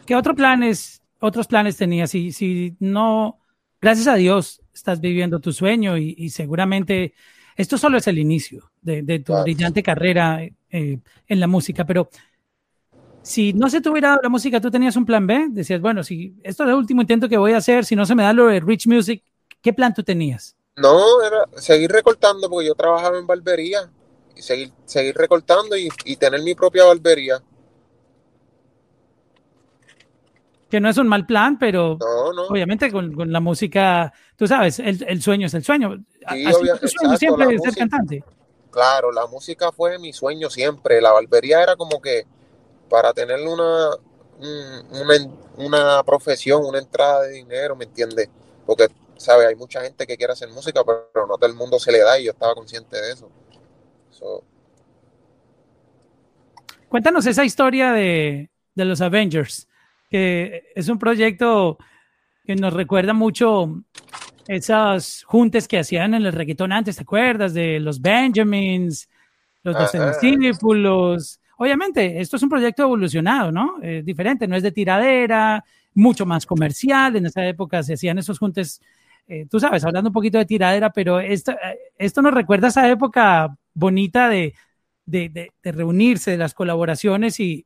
¿Qué 0.06 0.15
otros 0.15 0.36
planes, 0.36 1.02
otros 1.20 1.48
planes 1.48 1.78
tenías? 1.78 2.12
Si, 2.12 2.32
si 2.32 2.76
no, 2.80 3.39
gracias 3.82 4.08
a 4.08 4.15
Dios, 4.15 4.62
estás 4.74 5.00
viviendo 5.02 5.39
tu 5.39 5.52
sueño 5.52 5.98
y, 5.98 6.15
y 6.17 6.30
seguramente 6.30 7.13
esto 7.56 7.78
solo 7.78 7.98
es 7.98 8.08
el 8.08 8.17
inicio 8.17 8.72
de, 8.82 9.04
de 9.04 9.20
tu 9.20 9.26
claro. 9.34 9.44
brillante 9.44 9.84
carrera 9.84 10.41
eh, 10.44 11.00
en 11.28 11.39
la 11.39 11.48
música. 11.48 11.86
Pero 11.86 12.10
si 13.22 13.54
no 13.54 13.70
se 13.70 13.82
te 13.82 13.89
hubiera 13.89 14.10
dado 14.10 14.22
la 14.24 14.30
música, 14.30 14.62
tú 14.62 14.72
tenías 14.72 14.96
un 14.96 15.06
plan 15.06 15.28
B. 15.28 15.48
Decías, 15.50 15.82
bueno, 15.82 16.04
si 16.04 16.36
esto 16.44 16.63
es 16.63 16.70
el 16.70 16.76
último 16.76 17.02
intento 17.02 17.30
que 17.30 17.38
voy 17.38 17.52
a 17.52 17.58
hacer, 17.58 17.86
si 17.86 17.96
no 17.96 18.06
se 18.06 18.15
me 18.15 18.24
da 18.24 18.34
lo 18.34 18.48
de 18.48 18.60
Rich 18.60 18.88
Music, 18.88 19.24
¿Qué 19.62 19.74
plan 19.74 19.93
tú 19.93 20.04
tenías? 20.04 20.56
No, 20.76 21.21
era 21.21 21.45
seguir 21.58 21.91
recortando 21.91 22.50
porque 22.50 22.67
yo 22.67 22.76
trabajaba 22.76 23.17
en 23.17 23.28
barbería 23.28 23.91
y 24.36 24.41
seguir, 24.41 24.71
seguir 24.86 25.15
recortando 25.15 25.78
y, 25.78 25.89
y 26.06 26.15
tener 26.15 26.41
mi 26.41 26.56
propia 26.56 26.86
barbería. 26.86 27.41
Que 30.69 30.80
no 30.80 30.89
es 30.89 30.97
un 30.97 31.08
mal 31.08 31.26
plan, 31.26 31.60
pero 31.60 31.97
no, 32.00 32.32
no. 32.32 32.43
obviamente 32.43 32.89
con, 32.91 33.13
con, 33.13 33.32
la 33.32 33.41
música, 33.41 34.13
tú 34.38 34.47
sabes, 34.47 34.80
el, 34.80 35.04
el, 35.06 35.21
sueño 35.21 35.47
es 35.47 35.54
el 35.54 35.65
sueño. 35.65 35.97
Sí, 35.97 36.26
Así 36.26 36.43
sueño 36.54 37.17
siempre 37.17 37.56
es 37.56 37.62
ser 37.62 37.76
cantante. 37.76 38.24
Claro, 38.71 39.12
la 39.12 39.28
música 39.28 39.74
fue 39.74 40.00
mi 40.00 40.13
sueño 40.13 40.50
siempre. 40.50 41.02
La 41.02 41.12
barbería 41.12 41.62
era 41.62 41.76
como 41.76 42.02
que 42.02 42.26
para 42.89 43.12
tener 43.12 43.45
una, 43.45 43.89
una, 44.39 45.30
una 45.58 46.04
profesión, 46.04 46.65
una 46.65 46.80
entrada 46.80 47.24
de 47.24 47.34
dinero, 47.34 47.76
¿me 47.76 47.84
entiendes? 47.84 48.30
Porque 48.65 48.88
¿sabes? 49.21 49.47
Hay 49.47 49.55
mucha 49.55 49.81
gente 49.81 50.05
que 50.05 50.17
quiere 50.17 50.34
hacer 50.34 50.49
música, 50.49 50.81
pero 50.86 51.27
no 51.27 51.38
todo 51.38 51.49
el 51.49 51.55
mundo 51.55 51.79
se 51.79 51.91
le 51.91 51.99
da 51.99 52.19
y 52.19 52.25
yo 52.25 52.31
estaba 52.31 52.53
consciente 52.53 52.99
de 52.99 53.13
eso. 53.13 53.29
Cuéntanos 56.89 57.25
esa 57.25 57.43
historia 57.45 57.91
de, 57.93 58.49
de, 58.75 58.86
los 58.86 59.01
Avengers, 59.01 59.67
que 60.10 60.71
es 60.75 60.89
un 60.89 60.99
proyecto 60.99 61.77
que 62.45 62.55
nos 62.55 62.73
recuerda 62.73 63.13
mucho 63.13 63.81
esas 64.47 65.23
juntes 65.23 65.67
que 65.67 65.79
hacían 65.79 66.13
en 66.13 66.25
el 66.25 66.34
reggaetón 66.34 66.71
antes, 66.71 66.97
¿te 66.97 67.03
acuerdas? 67.03 67.53
De 67.53 67.79
los 67.79 68.01
Benjamins, 68.01 69.07
los 69.63 69.75
discípulos. 70.21 71.39
Obviamente, 71.57 72.19
esto 72.19 72.38
es 72.38 72.43
un 72.43 72.49
proyecto 72.49 72.84
evolucionado, 72.84 73.51
¿no? 73.51 73.77
Es 73.81 74.03
diferente, 74.03 74.47
no 74.47 74.55
es 74.55 74.63
de 74.63 74.71
tiradera, 74.71 75.63
mucho 75.93 76.25
más 76.25 76.45
comercial. 76.45 77.15
En 77.15 77.27
esa 77.27 77.45
época 77.45 77.84
se 77.84 77.93
hacían 77.93 78.17
esos 78.17 78.39
juntes, 78.39 78.81
eh, 79.32 79.48
tú 79.50 79.62
sabes, 79.62 79.86
hablando 79.86 80.10
un 80.10 80.13
poquito 80.13 80.38
de 80.38 80.46
tiradera, 80.46 80.89
pero 80.89 81.22
esto, 81.22 81.54
eh, 81.54 81.80
esto 81.98 82.22
nos 82.22 82.34
recuerda 82.34 82.67
a 82.67 82.70
esa 82.70 82.89
época 82.89 83.56
bonita 83.74 84.28
de, 84.28 84.54
reunirse, 85.63 86.32
de 86.32 86.38
las 86.38 86.54
colaboraciones 86.54 87.39
y, 87.39 87.63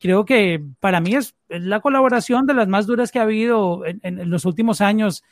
creo 0.00 0.24
que 0.24 0.60
para 0.80 1.00
mí 1.00 1.14
es 1.14 1.36
la 1.48 1.78
colaboración 1.78 2.46
de 2.46 2.54
las 2.54 2.66
más 2.66 2.86
duras 2.86 3.12
que 3.12 3.20
ha 3.20 3.22
habido 3.22 3.84
en, 3.86 4.28
los 4.28 4.44
últimos 4.44 4.80
años 4.80 5.22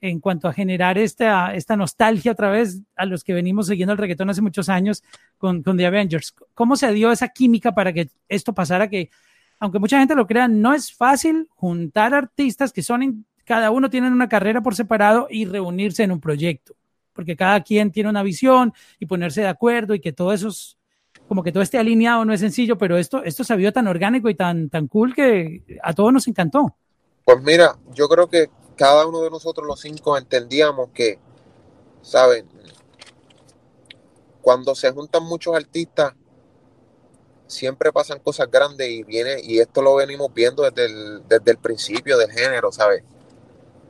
en 0.00 0.20
cuanto 0.20 0.46
a 0.46 0.52
generar 0.52 0.96
esta, 0.96 1.52
nostalgia 1.76 2.30
otra 2.30 2.50
vez 2.50 2.82
a 2.94 3.04
los 3.04 3.24
que 3.24 3.34
venimos 3.34 3.66
siguiendo 3.66 3.94
el 3.94 3.98
reggaetón 3.98 4.30
hace 4.30 4.42
muchos 4.42 4.68
años 4.68 5.02
con 5.38 5.64
The 5.64 5.86
Avengers. 5.86 6.36
¿Cómo 6.54 6.76
se 6.76 6.92
dio 6.92 7.10
esa 7.10 7.28
química 7.30 7.74
para 7.74 7.92
que 7.92 8.10
esto 8.28 8.54
pasara? 8.54 8.88
Que, 8.88 9.10
aunque 9.58 9.80
mucha 9.80 9.98
gente 9.98 10.14
lo 10.14 10.26
crea, 10.28 10.46
no 10.46 10.72
es 10.72 10.94
fácil 10.94 11.48
juntar 11.50 12.14
artistas 12.14 12.72
que 12.72 12.82
son, 12.82 13.26
cada 13.46 13.70
uno 13.70 13.88
tiene 13.88 14.08
una 14.08 14.28
carrera 14.28 14.60
por 14.60 14.74
separado 14.74 15.28
y 15.30 15.44
reunirse 15.46 16.02
en 16.02 16.10
un 16.10 16.20
proyecto, 16.20 16.74
porque 17.12 17.36
cada 17.36 17.62
quien 17.62 17.92
tiene 17.92 18.10
una 18.10 18.24
visión 18.24 18.74
y 18.98 19.06
ponerse 19.06 19.40
de 19.40 19.46
acuerdo 19.46 19.94
y 19.94 20.00
que 20.00 20.12
todo 20.12 20.32
eso 20.32 20.48
es, 20.48 20.76
como 21.28 21.44
que 21.44 21.52
todo 21.52 21.62
esté 21.62 21.78
alineado 21.78 22.24
no 22.24 22.32
es 22.32 22.40
sencillo, 22.40 22.76
pero 22.76 22.98
esto, 22.98 23.22
esto 23.22 23.44
se 23.44 23.56
vio 23.56 23.72
tan 23.72 23.86
orgánico 23.86 24.28
y 24.28 24.34
tan, 24.34 24.68
tan 24.68 24.88
cool 24.88 25.14
que 25.14 25.62
a 25.80 25.94
todos 25.94 26.12
nos 26.12 26.26
encantó. 26.26 26.76
Pues 27.24 27.40
mira, 27.40 27.78
yo 27.94 28.08
creo 28.08 28.28
que 28.28 28.50
cada 28.76 29.06
uno 29.06 29.22
de 29.22 29.30
nosotros 29.30 29.64
los 29.64 29.80
cinco 29.80 30.18
entendíamos 30.18 30.90
que, 30.90 31.20
¿saben? 32.02 32.46
Cuando 34.42 34.74
se 34.74 34.90
juntan 34.90 35.22
muchos 35.22 35.54
artistas, 35.54 36.14
siempre 37.46 37.92
pasan 37.92 38.18
cosas 38.18 38.50
grandes 38.50 38.88
y 38.88 39.04
viene, 39.04 39.36
y 39.40 39.60
esto 39.60 39.82
lo 39.82 39.94
venimos 39.94 40.34
viendo 40.34 40.64
desde 40.64 40.86
el, 40.86 41.22
desde 41.28 41.52
el 41.52 41.58
principio 41.58 42.18
del 42.18 42.30
género, 42.32 42.72
¿sabes? 42.72 43.04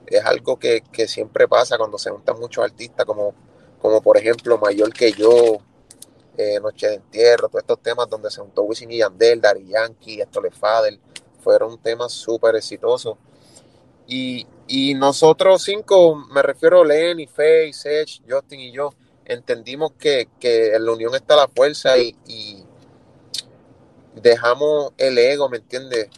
Es 0.07 0.25
algo 0.25 0.59
que, 0.59 0.83
siempre 1.07 1.49
pasa 1.49 1.79
cuando 1.79 1.99
se 1.99 2.11
juntan 2.11 2.38
muchos 2.38 2.64
artistas, 2.64 3.05
como, 3.05 3.35
como 3.81 4.01
por 4.01 4.16
ejemplo 4.16 4.59
Mayor 4.59 4.92
que 4.92 5.12
yo, 5.12 5.59
eh, 6.37 6.61
Noche 6.61 6.88
de 6.88 6.95
Entierro, 6.95 7.49
todos 7.49 7.62
estos 7.62 7.83
temas 7.83 8.09
donde 8.09 8.31
se 8.31 8.40
juntó 8.40 8.62
Wisin 8.62 8.90
y 8.92 8.99
Yandel, 8.99 9.40
Dari 9.40 9.66
Yankee, 9.66 10.21
Estole 10.21 10.51
Fadel, 10.51 11.01
fueron 11.40 11.79
temas 11.79 12.12
súper 12.12 12.57
exitosos. 12.57 13.16
Y, 14.07 14.47
y 14.69 14.95
nosotros 14.95 15.62
cinco, 15.62 16.16
me 16.16 16.42
refiero 16.42 16.83
a 16.83 16.85
Lenny, 16.85 17.27
Faye, 17.27 17.73
Sech, 17.73 18.21
Justin 18.29 18.61
y 18.61 18.73
yo, 18.73 18.92
entendimos 19.25 19.92
que, 19.92 20.29
en 20.40 20.85
la 20.85 20.92
unión 20.92 21.14
está 21.14 21.37
la 21.37 21.49
fuerza 21.49 21.99
y, 21.99 22.64
dejamos 24.14 24.92
el 24.97 25.19
ego, 25.19 25.49
¿me 25.49 25.59
entiendes? 25.59 26.09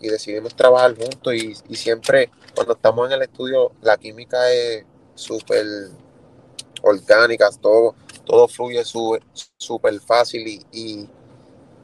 Y 0.00 0.08
decidimos 0.08 0.54
trabajar 0.54 0.94
juntos 0.96 1.34
y, 1.34 1.54
siempre 1.74 2.30
cuando 2.54 2.74
estamos 2.74 3.06
en 3.06 3.12
el 3.12 3.22
estudio 3.22 3.72
la 3.82 3.96
química 3.96 4.50
es 4.50 4.84
súper 5.14 5.64
orgánica, 6.82 7.50
todo, 7.60 7.94
todo 8.24 8.48
fluye 8.48 8.82
súper 8.84 10.00
fácil 10.00 10.64
y, 10.72 11.08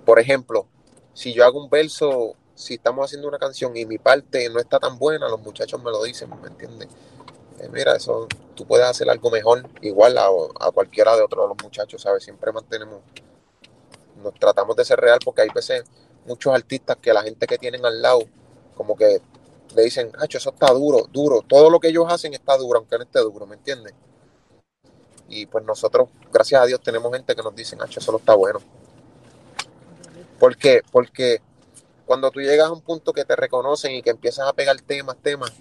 por 0.05 0.19
ejemplo, 0.19 0.67
si 1.13 1.33
yo 1.33 1.45
hago 1.45 1.63
un 1.63 1.71
verso 1.71 2.37
si 2.55 2.75
estamos 2.75 3.05
haciendo 3.05 3.29
una 3.29 3.39
canción 3.39 3.77
y 3.77 3.85
mi 3.85 3.99
parte 3.99 4.49
no 4.49 4.59
está 4.59 4.79
tan 4.79 4.99
buena, 4.99 5.29
los 5.29 5.41
muchachos 5.41 5.83
me 5.83 5.91
lo 5.91 6.03
dicen, 6.03 6.31
¿me 6.41 6.49
entiendes? 6.49 6.89
Eh, 7.61 7.69
mira, 7.71 7.95
eso, 7.95 8.27
tú 8.55 8.67
puedes 8.67 8.87
hacer 8.87 9.09
algo 9.11 9.31
mejor, 9.31 9.69
igual 9.83 10.17
a, 10.17 10.27
a, 10.61 10.71
cualquiera 10.71 11.15
de 11.17 11.23
otros 11.23 11.45
de 11.45 11.49
los 11.49 11.63
muchachos, 11.63 12.01
¿sabes? 12.01 12.25
Siempre 12.25 12.53
mantenemos, 12.53 13.03
nos 14.23 14.35
tratamos 14.35 14.75
de 14.75 14.87
ser 14.87 14.99
real 14.99 15.19
porque 15.23 15.43
hay 15.43 15.51
veces 15.55 15.85
muchos 16.25 16.55
artistas 16.55 16.97
que 16.97 17.13
la 17.13 17.23
gente 17.23 17.47
que 17.47 17.59
tienen 17.59 17.85
al 17.85 18.01
lado, 18.01 18.21
como 18.75 18.97
que 18.97 19.21
le 19.77 19.83
dicen, 19.83 20.11
Hacho, 20.19 20.39
eso 20.39 20.51
está 20.51 20.73
duro, 20.73 21.07
duro, 21.13 21.43
todo 21.47 21.69
lo 21.69 21.79
que 21.79 21.89
ellos 21.89 22.07
hacen 22.09 22.33
está 22.33 22.57
duro, 22.57 22.79
aunque 22.79 22.97
no 22.97 23.05
esté 23.05 23.21
duro, 23.21 23.47
¿me 23.47 23.57
entiendes? 23.57 23.93
Y 25.29 25.45
pues 25.47 25.65
nosotros, 25.65 26.09
gracias 26.33 26.63
a 26.63 26.65
Dios, 26.65 26.81
tenemos 26.81 27.13
gente 27.13 27.37
que 27.37 27.43
nos 27.43 27.55
dicen, 27.55 27.83
Hacho, 27.83 28.01
eso 28.01 28.11
no 28.11 28.19
está 28.19 28.35
bueno. 28.35 28.61
¿Por 30.39 30.57
qué? 30.57 30.83
Porque 30.91 31.43
cuando 32.07 32.31
tú 32.31 32.41
llegas 32.41 32.69
a 32.69 32.73
un 32.73 32.81
punto 32.81 33.13
que 33.13 33.25
te 33.25 33.37
reconocen 33.37 33.93
y 33.93 34.03
que 34.03 34.11
empiezas 34.11 34.49
a 34.49 34.55
pegar 34.55 34.81
temas, 34.81 35.17
temas, 35.23 35.53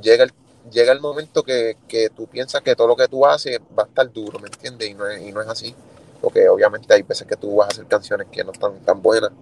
llega 0.00 0.24
el, 0.24 0.32
llega 0.70 0.92
el 0.92 1.00
momento 1.00 1.42
que, 1.42 1.76
tú 2.14 2.28
piensas 2.28 2.62
que 2.62 2.76
todo 2.76 2.86
lo 2.86 2.96
que 2.96 3.08
tú 3.08 3.26
haces 3.26 3.58
va 3.76 3.82
a 3.82 3.86
estar 3.86 4.12
duro, 4.12 4.38
¿me 4.38 4.46
entiendes? 4.46 4.90
Y 4.90 4.94
no 4.94 5.08
es, 5.08 5.22
y 5.22 5.32
no 5.32 5.42
es 5.42 5.48
así. 5.48 5.74
Porque 6.20 6.48
obviamente 6.48 6.94
hay 6.94 7.02
veces 7.02 7.26
que 7.26 7.36
tú 7.36 7.56
vas 7.56 7.68
a 7.68 7.72
hacer 7.72 7.86
canciones 7.86 8.28
que 8.30 8.44
no 8.44 8.52
están 8.52 8.78
tan 8.80 9.02
buenas. 9.02 9.32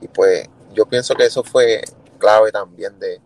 Y 0.00 0.08
pues 0.08 0.48
yo 0.76 0.86
pienso 0.86 1.14
que 1.14 1.24
eso 1.24 1.42
fue 1.42 1.82
clave 2.18 2.52
también 2.52 2.98
de, 2.98 3.20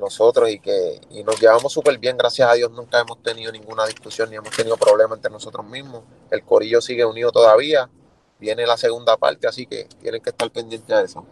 nosotros 0.00 0.48
y 0.48 0.60
que 0.60 1.00
y 1.10 1.24
nos 1.24 1.40
llevamos 1.40 1.72
súper 1.72 1.98
bien, 1.98 2.16
gracias 2.16 2.48
a 2.48 2.54
Dios 2.54 2.70
nunca 2.70 3.00
hemos 3.00 3.20
tenido 3.24 3.50
ninguna 3.50 3.84
discusión 3.86 4.30
ni 4.30 4.36
hemos 4.36 4.50
tenido 4.50 4.76
problemas 4.76 5.18
entre 5.18 5.32
nosotros 5.32 5.66
mismos. 5.66 6.04
El 6.30 6.44
corillo 6.44 6.80
sigue 6.80 7.04
unido 7.04 7.32
todavía 7.32 7.90
viene 8.40 8.66
la 8.66 8.76
segunda 8.76 9.16
parte, 9.16 9.46
así 9.46 9.66
que 9.66 9.86
tienen 10.00 10.20
que 10.22 10.30
estar 10.30 10.50
pendientes 10.50 10.96
de 10.96 11.04
eso. 11.04 11.26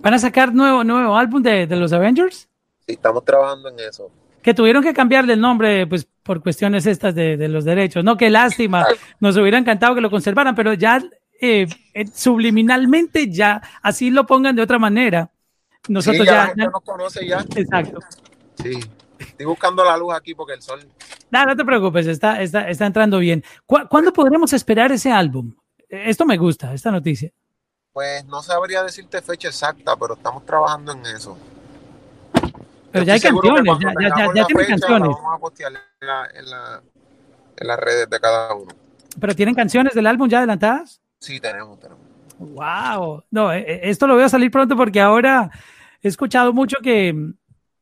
¿Van 0.00 0.14
a 0.14 0.18
sacar 0.18 0.54
nuevo, 0.54 0.84
nuevo 0.84 1.16
álbum 1.16 1.42
de, 1.42 1.66
los 1.66 1.92
Avengers? 1.92 2.48
Sí, 2.86 2.92
estamos 2.92 3.24
trabajando 3.24 3.70
en 3.70 3.80
eso. 3.80 4.10
Que 4.42 4.52
tuvieron 4.52 4.82
que 4.82 4.92
cambiarle 4.92 5.32
el 5.32 5.40
nombre, 5.40 5.86
pues, 5.86 6.06
por 6.22 6.42
cuestiones 6.42 6.86
estas 6.86 7.14
de, 7.14 7.48
los 7.48 7.64
derechos. 7.64 8.04
No, 8.04 8.16
qué 8.16 8.28
lástima. 8.28 8.86
Nos 9.20 9.36
hubiera 9.38 9.56
encantado 9.56 9.94
que 9.94 10.02
lo 10.02 10.10
conservaran, 10.10 10.54
pero 10.54 10.74
ya 10.74 11.02
eh, 11.40 11.66
eh, 11.92 12.06
subliminalmente 12.12 13.30
ya 13.30 13.62
así 13.82 14.10
lo 14.10 14.26
pongan 14.26 14.56
de 14.56 14.62
otra 14.62 14.78
manera. 14.78 15.30
Nosotros 15.88 16.26
ya, 16.26 16.52
ya, 16.56 16.66
nos 16.66 16.82
conoce 16.82 17.26
ya. 17.26 17.44
Exacto. 17.54 17.98
Sí. 18.62 18.80
Estoy 19.18 19.46
buscando 19.46 19.84
la 19.84 19.96
luz 19.96 20.14
aquí 20.14 20.34
porque 20.34 20.54
el 20.54 20.62
sol. 20.62 20.80
No, 21.30 21.44
no 21.44 21.56
te 21.56 21.64
preocupes, 21.64 22.06
está, 22.06 22.40
está, 22.40 22.68
está 22.68 22.86
entrando 22.86 23.18
bien. 23.18 23.44
¿Cuándo 23.66 24.12
podremos 24.12 24.52
esperar 24.52 24.92
ese 24.92 25.10
álbum? 25.10 25.54
Esto 25.88 26.24
me 26.24 26.36
gusta, 26.36 26.72
esta 26.72 26.90
noticia. 26.90 27.30
Pues 27.92 28.24
no 28.24 28.42
sabría 28.42 28.82
decirte 28.82 29.22
fecha 29.22 29.48
exacta, 29.48 29.96
pero 29.96 30.14
estamos 30.14 30.44
trabajando 30.44 30.92
en 30.92 31.06
eso. 31.06 31.38
Pero 32.90 33.04
ya 33.04 33.14
hay 33.14 33.20
canciones, 33.20 33.74
ya, 33.80 33.92
ya, 34.00 34.32
ya, 34.34 34.44
tienen 34.46 34.66
canciones. 34.66 35.08
vamos 35.08 35.34
a 35.34 35.38
postear 35.38 35.72
en, 35.72 36.06
la, 36.06 36.28
en, 37.56 37.66
las 37.66 37.78
redes 37.78 38.08
de 38.08 38.20
cada 38.20 38.54
uno. 38.54 38.72
¿Pero 39.20 39.34
tienen 39.34 39.54
canciones 39.54 39.94
del 39.94 40.06
álbum 40.06 40.28
ya 40.28 40.38
adelantadas? 40.38 41.00
Sí, 41.24 41.40
tenemos, 41.40 41.80
tenemos. 41.80 42.04
Wow. 42.38 43.22
No, 43.30 43.50
eh, 43.50 43.64
eh, 43.66 43.80
esto 43.84 44.06
lo 44.06 44.12
voy 44.12 44.24
a 44.24 44.28
salir 44.28 44.50
pronto 44.50 44.76
porque 44.76 45.00
ahora 45.00 45.50
he 46.02 46.08
escuchado 46.08 46.52
mucho 46.52 46.76
que 46.82 47.14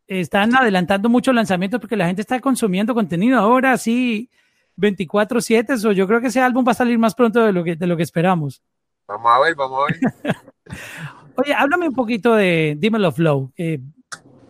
están 0.07 0.55
adelantando 0.55 1.09
muchos 1.09 1.35
lanzamientos 1.35 1.81
porque 1.81 1.97
la 1.97 2.07
gente 2.07 2.23
está 2.23 2.39
consumiendo 2.39 2.95
contenido 2.95 3.41
ahora 3.41 3.77
sí 3.79 4.31
24/7, 4.77 5.77
so 5.77 5.91
yo 5.91 6.07
creo 6.07 6.21
que 6.21 6.29
ese 6.29 6.41
álbum 6.41 6.65
va 6.65 6.71
a 6.71 6.77
salir 6.77 7.01
más 7.01 7.17
pronto 7.17 7.45
de 7.45 7.53
lo 7.53 7.65
que, 7.65 7.75
de 7.75 7.87
lo 7.89 7.97
que 7.97 8.05
esperamos. 8.05 8.63
Vamos 9.09 9.33
a 9.35 9.41
ver, 9.41 9.57
vamos 9.57 9.81
a 9.81 9.93
ver. 9.93 10.37
Oye, 11.35 11.53
háblame 11.53 11.89
un 11.89 11.95
poquito 11.95 12.37
de 12.37 12.77
Dímelo 12.79 13.11
Flow. 13.11 13.53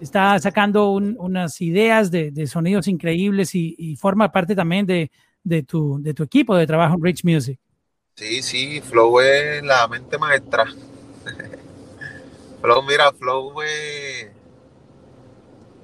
está 0.03 0.39
sacando 0.39 0.91
unas 0.91 1.59
ideas 1.63 2.11
de, 2.11 2.47
sonidos 2.47 2.89
increíbles 2.89 3.55
y, 3.55 3.97
forma 3.97 4.31
parte 4.31 4.55
también 4.55 4.85
de, 4.85 5.11
de, 5.45 5.63
tu, 5.63 5.99
de 6.03 6.13
tu 6.13 6.25
equipo 6.25 6.55
de 6.55 6.67
trabajo 6.67 6.97
en 6.97 7.03
Rich 7.03 7.25
Music. 7.25 7.59
Sí, 8.15 8.43
sí, 8.43 8.81
Flow 8.81 9.21
es 9.21 9.63
la 9.63 9.89
mente 9.89 10.19
maestra. 10.19 10.65
Flow, 12.61 12.83
mira, 12.83 13.13
Flow 13.13 13.63
es 13.63 14.31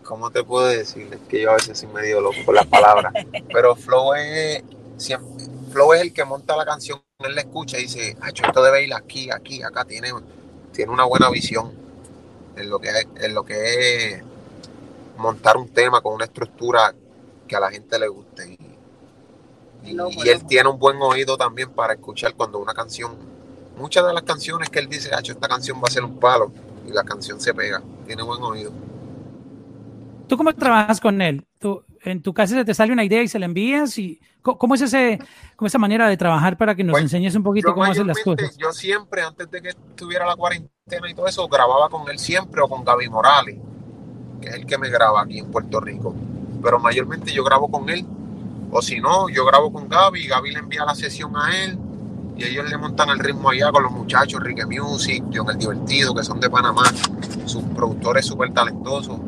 ¿cómo 0.09 0.31
te 0.31 0.43
puedo 0.43 0.67
decir? 0.67 1.07
Es 1.13 1.21
que 1.29 1.43
yo 1.43 1.51
a 1.51 1.55
veces 1.55 1.79
soy 1.79 1.89
medio 1.91 2.23
loco 2.23 2.39
con 2.47 2.55
las 2.55 2.67
palabras. 2.67 3.13
Pero 3.53 3.77
Flow 3.77 4.15
es, 4.15 4.65
Flow 5.71 5.93
es 5.93 6.01
el 6.01 6.15
que 6.15 6.25
monta 6.25 6.57
la 6.57 6.65
canción, 6.65 7.03
él 7.19 7.35
la 7.35 7.43
escucha 7.43 7.79
y 7.79 7.83
dice, 7.83 8.17
esto 8.27 8.63
debe 8.63 8.85
ir 8.85 8.95
aquí, 8.95 9.31
aquí, 9.31 9.63
acá, 9.63 9.85
tiene, 9.85 10.11
tiene 10.73 10.91
una 10.91 11.05
buena 11.05 11.29
visión 11.29 11.73
en 12.57 12.71
lo, 12.71 12.79
que 12.79 12.89
es, 12.89 13.07
en 13.17 13.35
lo 13.35 13.45
que 13.45 14.15
es 14.15 14.23
montar 15.19 15.59
un 15.59 15.69
tema 15.69 16.01
con 16.01 16.15
una 16.15 16.25
estructura 16.25 16.95
que 17.47 17.57
a 17.57 17.61
la 17.61 17.71
gente 17.71 17.99
le 17.99 18.09
guste. 18.09 18.57
Y, 19.85 19.93
y, 19.93 20.29
él 20.29 20.45
tiene 20.47 20.69
un 20.69 20.79
buen 20.79 20.97
oído 21.01 21.37
también 21.37 21.71
para 21.71 21.95
escuchar 21.95 22.35
cuando 22.35 22.59
una 22.59 22.75
canción, 22.75 23.17
muchas 23.77 24.07
de 24.07 24.13
las 24.13 24.23
canciones 24.23 24.69
que 24.69 24.79
él 24.79 24.89
dice, 24.89 25.11
esta 25.11 25.49
canción 25.49 25.79
va 25.79 25.89
a 25.89 25.91
ser 25.91 26.05
un 26.05 26.19
palo, 26.19 26.53
y 26.87 26.93
la 26.93 27.05
canción 27.05 27.41
se 27.41 27.55
pega, 27.55 27.83
tiene 28.07 28.23
buen 28.23 28.43
oído. 28.43 28.73
¿Tú 30.27 30.37
cómo 30.37 30.53
trabajas 30.55 31.01
con 31.01 31.23
él? 31.23 31.47
¿Tú, 31.59 31.83
en 32.03 32.23
tu 32.23 32.35
casa 32.35 32.55
se 32.55 32.65
te 32.65 32.75
sale 32.75 32.93
una 32.93 33.05
idea 33.05 33.23
y 33.23 33.29
se 33.29 33.39
la 33.39 33.47
envías? 33.47 33.99
y 33.99 34.21
¿Cómo 34.43 34.75
es 34.75 34.81
ese, 34.83 35.19
cómo 35.57 35.67
esa 35.67 35.79
manera 35.79 36.09
de 36.09 36.17
trabajar 36.17 36.57
para 36.57 36.75
que 36.75 36.85
nos 36.85 36.93
pues, 36.93 37.03
enseñes 37.03 37.35
un 37.35 37.43
poquito 37.43 37.75
cómo 37.75 37.85
hacen 37.85 38.07
las 38.07 38.19
cosas? 38.21 38.57
Yo 38.57 38.73
siempre, 38.73 39.23
antes 39.23 39.51
de 39.51 39.61
que 39.61 39.75
tuviera 39.95 40.27
la 40.27 40.37
cuarentena 40.37 41.11
y 41.11 41.15
todo 41.15 41.27
eso, 41.27 41.47
grababa 41.49 41.89
con 41.89 42.09
él 42.09 42.19
siempre 42.19 42.63
o 42.63 42.69
con 42.69 42.85
Gaby 42.85 43.09
Morales, 43.09 43.57
que 44.41 44.49
es 44.49 44.55
el 44.55 44.67
que 44.67 44.79
me 44.79 44.89
graba 44.89 45.23
aquí 45.23 45.39
en 45.39 45.51
Puerto 45.51 45.81
Rico. 45.81 46.15
Pero 46.63 46.79
mayormente 46.79 47.33
yo 47.33 47.45
grabo 47.45 47.71
con 47.71 47.89
él. 47.91 48.07
O 48.71 48.83
si 48.83 49.01
no, 49.01 49.29
yo 49.29 49.47
grabo 49.47 49.73
con 49.73 49.89
Gaby 49.89 50.27
Gaby 50.27 50.53
le 50.53 50.59
envía 50.59 50.85
la 50.85 50.95
sesión 50.95 51.37
a 51.37 51.65
él 51.65 51.79
y 52.37 52.45
ellos 52.45 52.71
le 52.71 52.79
montan 52.79 53.09
el 53.11 53.19
ritmo 53.19 53.51
allá 53.51 53.73
con 53.73 53.83
los 53.83 53.93
muchachos, 53.93 54.41
Rique 54.43 54.65
Music, 54.65 55.25
John 55.35 55.51
el 55.51 55.59
Divertido, 55.59 56.15
que 56.15 56.23
son 56.23 56.39
de 56.39 56.49
Panamá, 56.49 56.85
sus 57.47 57.63
productores 57.75 58.27
súper 58.27 58.53
talentosos, 58.53 59.19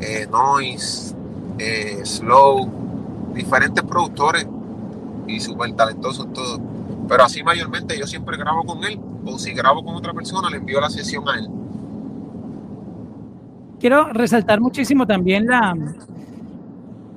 eh, 0.00 0.26
Noise, 0.28 1.14
eh, 1.58 2.00
Slow, 2.04 2.68
diferentes 3.34 3.84
productores 3.84 4.48
y 5.28 5.38
súper 5.38 5.72
talentosos 5.74 6.32
todos. 6.32 6.60
Pero 7.08 7.22
así 7.22 7.44
mayormente 7.44 7.96
yo 7.96 8.06
siempre 8.06 8.36
grabo 8.36 8.64
con 8.64 8.82
él, 8.82 8.98
o 9.24 9.38
si 9.38 9.52
grabo 9.52 9.84
con 9.84 9.94
otra 9.94 10.12
persona, 10.12 10.50
le 10.50 10.56
envío 10.56 10.80
la 10.80 10.90
sesión 10.90 11.28
a 11.28 11.38
él. 11.38 11.48
Quiero 13.78 14.12
resaltar 14.12 14.60
muchísimo 14.60 15.06
también 15.06 15.46
la, 15.46 15.76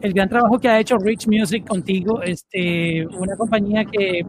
el 0.04 0.14
gran 0.14 0.28
trabajo 0.28 0.60
que 0.60 0.68
ha 0.68 0.80
hecho 0.80 0.98
Rich 0.98 1.28
Music 1.28 1.66
contigo, 1.66 2.22
este, 2.22 3.08
una 3.08 3.38
compañía 3.38 3.86
que 3.86 4.26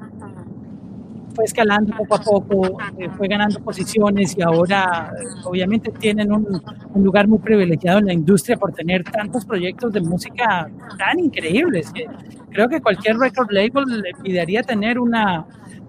fue 1.34 1.44
escalando 1.44 1.96
poco 1.96 2.14
a 2.14 2.20
poco, 2.20 2.78
eh, 2.96 3.08
fue 3.16 3.26
ganando 3.26 3.58
posiciones 3.58 4.36
y 4.38 4.42
ahora 4.42 5.12
obviamente 5.42 5.90
tienen 5.90 6.30
un, 6.30 6.62
lugar 6.94 7.26
muy 7.26 7.40
privilegiado 7.40 7.98
en 7.98 8.06
la 8.06 8.12
industria 8.12 8.56
por 8.56 8.72
tener 8.72 9.02
tantos 9.02 9.44
proyectos 9.44 9.92
de 9.92 10.00
música 10.00 10.70
tan 10.96 11.18
increíbles. 11.18 11.92
creo 12.50 12.68
que 12.68 12.80
cualquier 12.80 13.16
record 13.18 13.50
label 13.50 14.00
le 14.00 14.12
pediría 14.22 14.62
tener 14.62 15.00
una, 15.00 15.44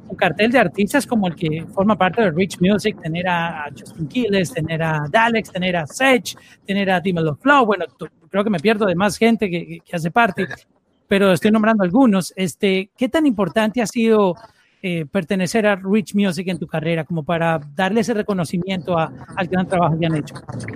un 0.07 0.15
cartel 0.15 0.51
de 0.51 0.59
artistas 0.59 1.05
como 1.05 1.27
el 1.27 1.35
que 1.35 1.65
forma 1.73 1.97
parte 1.97 2.21
de 2.21 2.31
Rich 2.31 2.59
Music, 2.59 2.99
tener 3.01 3.27
a 3.27 3.65
Justin 3.77 4.07
Quiles, 4.07 4.51
tener 4.51 4.81
a 4.83 5.07
Dalex, 5.09 5.51
tener 5.51 5.75
a 5.75 5.87
Sage, 5.87 6.35
tener 6.65 6.89
a 6.91 6.99
Dimelo 6.99 7.35
Flow, 7.35 7.65
bueno, 7.65 7.85
creo 8.29 8.43
que 8.43 8.49
me 8.49 8.59
pierdo 8.59 8.85
de 8.85 8.95
más 8.95 9.17
gente 9.17 9.49
que, 9.49 9.79
que, 9.83 9.95
hace 9.95 10.11
parte, 10.11 10.47
pero 11.07 11.31
estoy 11.31 11.51
nombrando 11.51 11.83
algunos. 11.83 12.33
Este, 12.35 12.89
¿Qué 12.97 13.09
tan 13.09 13.25
importante 13.25 13.81
ha 13.81 13.87
sido 13.87 14.35
eh, 14.81 15.05
pertenecer 15.11 15.65
a 15.65 15.75
Rich 15.75 16.13
Music 16.13 16.47
en 16.47 16.59
tu 16.59 16.67
carrera 16.67 17.03
como 17.03 17.23
para 17.23 17.59
darle 17.73 18.01
ese 18.01 18.13
reconocimiento 18.13 18.97
a, 18.97 19.11
al 19.35 19.47
gran 19.47 19.67
trabajo 19.67 19.97
que 19.97 20.05
han 20.05 20.15
hecho? 20.15 20.35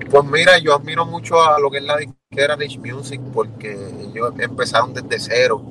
Pues 0.09 0.25
mira, 0.25 0.57
yo 0.57 0.73
admiro 0.73 1.05
mucho 1.05 1.39
a 1.41 1.59
lo 1.59 1.69
que 1.69 1.77
es 1.77 1.83
la 1.83 1.97
disquera 1.97 2.55
Rich 2.55 2.79
Music 2.79 3.21
porque 3.31 3.71
ellos 3.71 4.33
empezaron 4.39 4.93
desde 4.95 5.19
cero 5.19 5.61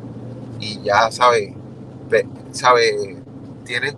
y 0.60 0.80
ya, 0.82 1.10
sabe, 1.10 1.56
sabe 2.52 3.17
tienen 3.68 3.94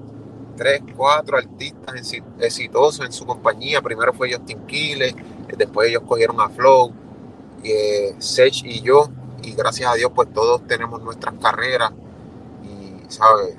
tres, 0.57 0.83
cuatro 0.97 1.39
artistas 1.39 2.13
exitosos 2.41 3.07
en 3.07 3.13
su 3.13 3.25
compañía. 3.25 3.81
Primero 3.81 4.13
fue 4.13 4.33
Justin 4.33 4.67
Quiles, 4.67 5.15
después 5.57 5.89
ellos 5.89 6.03
cogieron 6.07 6.41
a 6.41 6.49
Flow, 6.49 6.93
eh, 7.63 8.15
Sech 8.19 8.65
y 8.65 8.83
yo, 8.83 9.09
y 9.43 9.53
gracias 9.53 9.91
a 9.91 9.95
Dios 9.95 10.11
pues 10.15 10.31
todos 10.33 10.67
tenemos 10.67 11.01
nuestras 11.03 11.35
carreras 11.41 11.93
y, 12.65 13.11
¿sabes? 13.11 13.57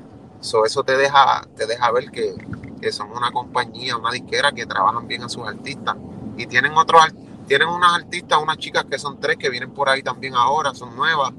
eso 0.65 0.83
te 0.83 0.97
deja, 0.97 1.47
te 1.55 1.65
deja 1.65 1.91
ver 1.91 2.11
que, 2.11 2.33
que, 2.81 2.91
son 2.91 3.11
una 3.11 3.31
compañía, 3.31 3.95
una 3.95 4.11
disquera 4.11 4.51
que 4.51 4.65
trabajan 4.65 5.07
bien 5.07 5.23
a 5.23 5.29
sus 5.29 5.47
artistas 5.47 5.95
y 6.35 6.45
tienen 6.45 6.73
otros, 6.73 7.03
tienen 7.47 7.69
unas 7.69 7.93
artistas, 7.93 8.39
unas 8.41 8.57
chicas 8.57 8.85
que 8.85 8.99
son 8.99 9.19
tres 9.19 9.37
que 9.37 9.49
vienen 9.49 9.71
por 9.71 9.87
ahí 9.87 10.03
también 10.03 10.35
ahora, 10.35 10.73
son 10.73 10.95
nuevas 10.95 11.31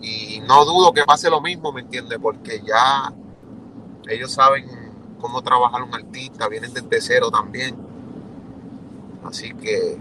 y 0.00 0.40
no 0.46 0.64
dudo 0.64 0.92
que 0.92 1.04
pase 1.04 1.30
lo 1.30 1.40
mismo, 1.40 1.72
¿me 1.72 1.82
entiendes? 1.82 2.18
Porque 2.20 2.62
ya 2.66 3.12
ellos 4.08 4.32
saben 4.32 4.66
cómo 5.20 5.42
trabajar 5.42 5.82
un 5.82 5.94
artista, 5.94 6.48
vienen 6.48 6.72
desde 6.72 7.00
cero 7.00 7.30
también. 7.30 7.76
Así 9.24 9.52
que 9.54 9.96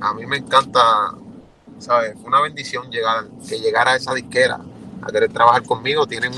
a 0.00 0.14
mí 0.14 0.26
me 0.26 0.38
encanta, 0.38 0.80
¿sabes? 1.78 2.14
Fue 2.14 2.28
una 2.28 2.40
bendición 2.42 2.90
llegar, 2.90 3.26
que 3.48 3.58
llegara 3.58 3.92
a 3.92 3.96
esa 3.96 4.14
disquera 4.14 4.60
a 5.02 5.10
querer 5.10 5.32
trabajar 5.32 5.62
conmigo. 5.62 6.06
Tienen, 6.06 6.32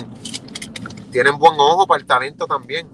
tienen 1.10 1.38
buen 1.38 1.54
ojo 1.58 1.86
para 1.86 2.00
el 2.00 2.06
talento 2.06 2.46
también. 2.46 2.86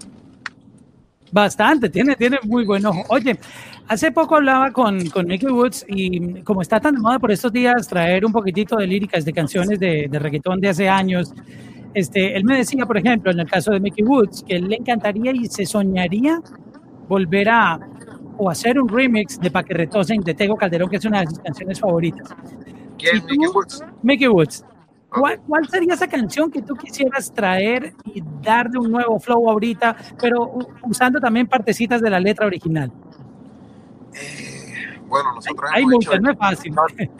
Bastante, 1.30 1.90
tiene, 1.90 2.16
tiene 2.16 2.38
muy 2.44 2.64
buen 2.64 2.84
ojo. 2.86 3.04
Oye, 3.08 3.38
hace 3.86 4.10
poco 4.12 4.36
hablaba 4.36 4.72
con, 4.72 5.10
con 5.10 5.26
Mickey 5.26 5.50
Woods 5.50 5.84
y 5.88 6.42
como 6.42 6.62
está 6.62 6.80
tan 6.80 6.94
de 6.94 7.00
moda 7.00 7.18
por 7.18 7.30
estos 7.30 7.52
días 7.52 7.86
traer 7.86 8.24
un 8.24 8.32
poquitito 8.32 8.76
de 8.76 8.86
líricas 8.86 9.26
de 9.26 9.32
canciones 9.32 9.78
de, 9.78 10.08
de 10.08 10.18
reggaetón 10.18 10.58
de 10.60 10.70
hace 10.70 10.88
años, 10.88 11.34
este, 11.94 12.37
él 12.37 12.44
me 12.44 12.59
decía, 12.59 12.87
por 12.87 12.98
ejemplo, 12.98 13.31
en 13.31 13.40
el 13.40 13.46
caso 13.46 13.72
de 13.72 13.81
Mickey 13.81 14.05
Woods, 14.05 14.44
que 14.46 14.59
le 14.59 14.77
encantaría 14.77 15.33
y 15.33 15.46
se 15.46 15.66
soñaría 15.66 16.40
volver 17.09 17.48
a 17.48 17.81
o 18.38 18.48
hacer 18.48 18.81
un 18.81 18.88
remix 18.88 19.38
de 19.40 19.51
Pa' 19.51 19.64
que 19.64 19.74
retosen 19.74 20.20
de 20.20 20.33
Tego 20.33 20.57
Calderón, 20.57 20.88
que 20.88 20.96
es 20.96 21.05
una 21.05 21.20
de 21.20 21.27
sus 21.27 21.40
canciones 21.40 21.81
favoritas. 21.81 22.29
¿Quién? 22.96 23.24
Mickey 23.27 23.48
Woods. 23.48 23.85
Mickey 24.03 24.29
Woods. 24.29 24.64
¿Cuál, 25.11 25.68
sería 25.68 25.94
esa 25.94 26.07
canción 26.07 26.51
que 26.51 26.62
tú 26.62 26.77
quisieras 26.77 27.33
traer 27.33 27.94
y 28.05 28.22
darle 28.42 28.79
un 28.79 28.92
nuevo 28.92 29.18
flow 29.18 29.51
ahorita, 29.51 29.96
pero 30.20 30.53
usando 30.83 31.18
también 31.18 31.46
partecitas 31.46 32.03
de 32.03 32.11
la 32.11 32.20
letra 32.20 32.46
original? 32.46 32.92
Eh, 34.12 35.01
bueno, 35.07 35.35
nosotros 35.35 35.70
hay, 35.72 35.83
hemos 35.83 35.94
muchas, 35.94 36.20
no 36.20 36.31
es 36.31 36.38
fácil. 36.38 36.74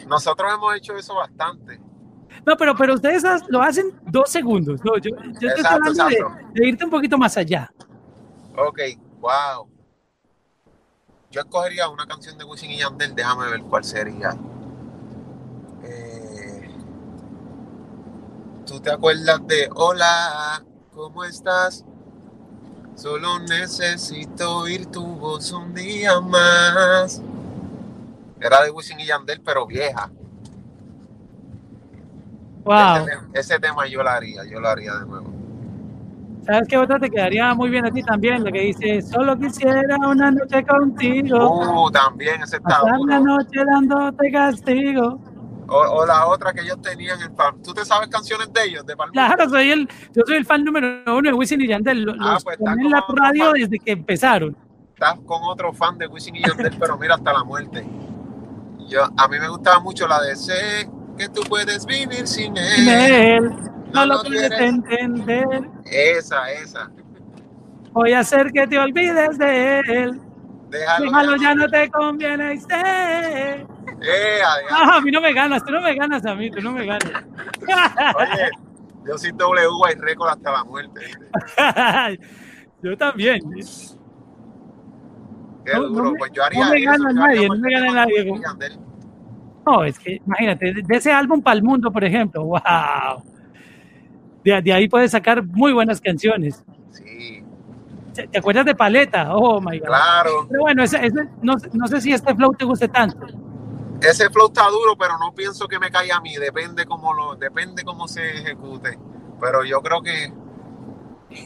nosotros 0.07 0.53
hemos 0.53 0.75
hecho 0.75 0.95
eso 0.95 1.15
bastante. 1.15 1.79
No, 2.49 2.57
pero, 2.57 2.75
pero 2.75 2.95
ustedes 2.95 3.21
lo 3.49 3.61
hacen 3.61 3.93
dos 4.07 4.31
segundos. 4.31 4.83
No, 4.83 4.97
yo, 4.97 5.11
yo 5.39 5.49
estoy 5.49 5.63
hablando 5.63 6.05
de, 6.55 6.67
irte 6.67 6.83
un 6.83 6.89
poquito 6.89 7.15
más 7.15 7.37
allá. 7.37 7.71
Ok, 8.57 8.79
wow. 9.19 9.69
Yo 11.29 11.41
escogería 11.41 11.87
una 11.89 12.07
canción 12.07 12.39
de 12.39 12.45
Wisin 12.45 12.71
y 12.71 12.79
Yandel, 12.79 13.13
déjame 13.13 13.51
ver 13.51 13.61
cuál 13.61 13.83
sería. 13.83 14.35
Eh, 15.83 16.71
¿Tú 18.65 18.79
te 18.79 18.93
acuerdas 18.93 19.45
de 19.45 19.69
Hola, 19.75 20.65
¿cómo 20.91 21.23
estás? 21.25 21.85
Solo 22.95 23.37
necesito 23.41 24.57
oír 24.57 24.87
tu 24.87 25.05
voz 25.05 25.51
un 25.51 25.75
día 25.75 26.19
más. 26.19 27.21
Era 28.41 28.63
de 28.63 28.71
Wisin 28.71 28.99
y 29.01 29.05
Yandel, 29.05 29.39
pero 29.41 29.67
vieja. 29.67 30.09
Wow. 32.69 33.07
Ese, 33.33 33.57
tema 33.57 33.87
yo 33.87 34.03
lo 34.03 34.09
haría, 34.11 34.45
yo 34.45 34.59
lo 34.59 34.69
haría 34.69 34.93
de 34.93 35.05
nuevo. 35.07 35.33
¿Sabes 36.45 36.67
qué 36.67 36.77
otra 36.77 36.99
te 36.99 37.09
quedaría 37.09 37.51
muy 37.55 37.67
bien 37.71 37.83
a 37.83 37.89
ti 37.89 38.03
también? 38.03 38.43
Lo 38.43 38.51
que 38.51 38.59
dice, 38.59 39.01
solo 39.01 39.35
quisiera 39.39 39.97
una 40.07 40.29
noche 40.29 40.63
contigo. 40.63 41.85
Uh, 41.85 41.89
también, 41.89 42.43
ese 42.43 42.57
está 42.57 42.81
Pasar 42.81 42.99
la 43.07 43.19
noche 43.21 43.65
dándote 43.65 44.31
castigo. 44.31 45.19
O, 45.67 46.05
la 46.05 46.27
otra 46.27 46.53
que 46.53 46.61
ellos 46.61 46.79
tenían 46.79 47.19
en 47.23 47.35
fan. 47.35 47.59
¿Tú 47.63 47.73
te 47.73 47.83
sabes 47.83 48.07
canciones 48.07 48.53
de 48.53 48.63
ellos, 48.63 48.85
de 48.85 48.95
Claro, 49.13 49.49
soy 49.49 49.71
el, 49.71 49.89
yo 50.13 50.21
soy 50.27 50.35
el 50.35 50.45
fan 50.45 50.63
número 50.63 51.01
uno 51.07 51.27
de 51.27 51.33
Wisin 51.33 51.61
y 51.61 51.67
Yandel. 51.67 52.15
ah, 52.19 52.37
pues 52.43 52.59
en 52.59 52.91
la 52.91 53.03
radio 53.07 53.51
desde 53.53 53.79
que 53.79 53.93
empezaron. 53.93 54.55
Estás 54.93 55.19
con 55.25 55.41
otro 55.43 55.73
fan 55.73 55.97
de 55.97 56.05
Wisin 56.05 56.35
y 56.35 56.43
Yandel, 56.43 56.77
pero 56.79 56.99
mira 56.99 57.15
hasta 57.15 57.33
la 57.33 57.43
muerte. 57.43 57.83
Yo, 58.87 59.05
a 59.17 59.27
mí 59.27 59.39
me 59.39 59.47
gustaba 59.47 59.79
mucho 59.79 60.07
la 60.07 60.21
de 60.21 60.33
ese 60.33 60.87
que 61.19 61.27
tú 61.29 61.41
puedes 61.49 61.85
vivir 61.85 62.25
sin 62.25 62.55
él. 62.57 63.51
no, 63.93 64.05
lo 64.05 64.23
puedes 64.23 64.51
entender. 64.51 65.69
Esa, 65.85 66.49
esa. 66.53 66.89
Voy 67.91 68.13
a 68.13 68.19
hacer 68.19 68.51
que 68.53 68.65
te 68.65 68.79
olvides 68.79 69.37
de 69.37 69.79
él. 69.79 70.21
Déjalo, 70.69 71.35
ya, 71.35 71.55
no 71.55 71.67
te 71.67 71.89
conviene. 71.89 72.53
Eh, 72.53 73.65
no, 74.71 74.93
a 74.93 75.01
mí 75.01 75.11
no 75.11 75.19
me 75.19 75.33
ganas, 75.33 75.63
tú 75.65 75.71
no 75.71 75.81
me 75.81 75.93
ganas 75.93 76.25
a 76.25 76.35
mí, 76.35 76.49
tú 76.49 76.61
no 76.61 76.71
me 76.71 76.85
ganas. 76.85 77.11
Oye, 78.15 78.49
yo 79.05 79.17
soy 79.17 79.31
W 79.31 79.67
y 79.91 79.99
récord 79.99 80.29
hasta 80.29 80.51
la 80.51 80.63
muerte. 80.63 81.01
yo 82.81 82.95
también. 82.97 83.41
Qué 85.65 85.75
duro, 85.75 86.13
pues 86.17 86.31
yo 86.31 86.45
haría 86.45 86.63
no 86.63 86.71
me 86.71 86.81
gana 86.81 87.13
nadie, 87.13 87.49
no 87.49 87.55
me 87.57 87.71
gana 87.71 87.93
nadie. 87.93 88.79
No, 89.65 89.83
es 89.83 89.99
que 89.99 90.21
imagínate, 90.25 90.73
de 90.73 90.95
ese 90.95 91.11
álbum 91.11 91.41
para 91.41 91.55
el 91.55 91.63
mundo, 91.63 91.91
por 91.91 92.03
ejemplo, 92.03 92.43
wow. 92.45 93.23
De, 94.43 94.73
ahí 94.73 94.87
puedes 94.87 95.11
sacar 95.11 95.43
muy 95.45 95.73
buenas 95.73 96.01
canciones. 96.01 96.63
Sí. 96.91 97.43
¿Te 98.13 98.39
acuerdas 98.39 98.65
de 98.65 98.73
Paleta? 98.73 99.35
Oh 99.35 99.61
my 99.61 99.79
God. 99.79 99.87
Claro. 99.87 100.47
Pero 100.49 100.61
bueno, 100.61 100.83
no, 101.41 101.87
sé 101.87 102.01
si 102.01 102.13
este 102.13 102.33
flow 102.33 102.53
te 102.53 102.65
guste 102.65 102.87
tanto. 102.87 103.27
Ese 104.01 104.29
flow 104.29 104.47
está 104.47 104.67
duro, 104.69 104.97
pero 104.97 105.17
no 105.17 105.33
pienso 105.33 105.67
que 105.67 105.77
me 105.77 105.91
caiga 105.91 106.17
a 106.17 106.21
mí. 106.21 106.35
Depende 106.35 106.85
cómo 106.85 107.13
lo, 107.13 107.35
depende 107.35 107.83
cómo 107.83 108.07
se 108.07 108.27
ejecute. 108.29 108.97
Pero 109.39 109.63
yo 109.63 109.81
creo 109.81 110.01
que, 110.01 110.33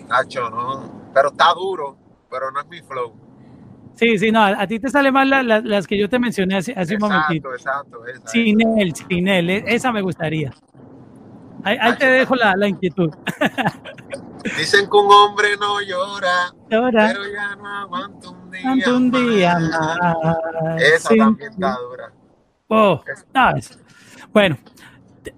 Nacho, 0.07 0.49
no. 0.49 1.09
Pero 1.13 1.29
está 1.29 1.53
duro, 1.53 1.97
pero 2.29 2.51
no 2.51 2.61
es 2.61 2.67
mi 2.67 2.81
flow. 2.81 3.22
Sí, 3.95 4.17
sí, 4.17 4.31
no, 4.31 4.43
a, 4.43 4.65
ti 4.65 4.79
te 4.79 4.89
sale 4.89 5.11
mal 5.11 5.29
las 5.29 5.87
que 5.87 5.97
yo 5.97 6.09
te 6.09 6.19
mencioné 6.19 6.57
hace, 6.57 6.73
hace 6.75 6.95
un 6.95 7.01
momentito. 7.01 7.53
Exacto, 7.53 8.07
exacto. 8.07 8.31
Sin 8.31 8.79
él, 8.79 8.93
sin 8.95 9.27
él, 9.27 9.49
e, 9.49 9.63
esa 9.67 9.91
me 9.91 10.01
gustaría. 10.01 10.51
Ahí, 11.63 11.77
te 11.97 12.07
dejo 12.07 12.35
la, 12.35 12.55
la, 12.55 12.67
inquietud. 12.67 13.09
Dicen 14.57 14.89
que 14.89 14.97
un 14.97 15.09
hombre 15.09 15.55
no 15.57 15.79
llora, 15.81 16.53
pero 16.67 16.91
ya 16.91 17.55
no 17.55 17.67
aguanto 17.67 18.31
un 18.31 18.51
día, 18.51 18.93
un 18.93 19.11
día 19.11 19.59
más. 19.59 20.81
Esa 20.81 21.15
también 21.15 21.51
está 21.51 21.77
dura. 21.77 22.11
Oh, 22.67 23.01
bueno, 24.33 24.57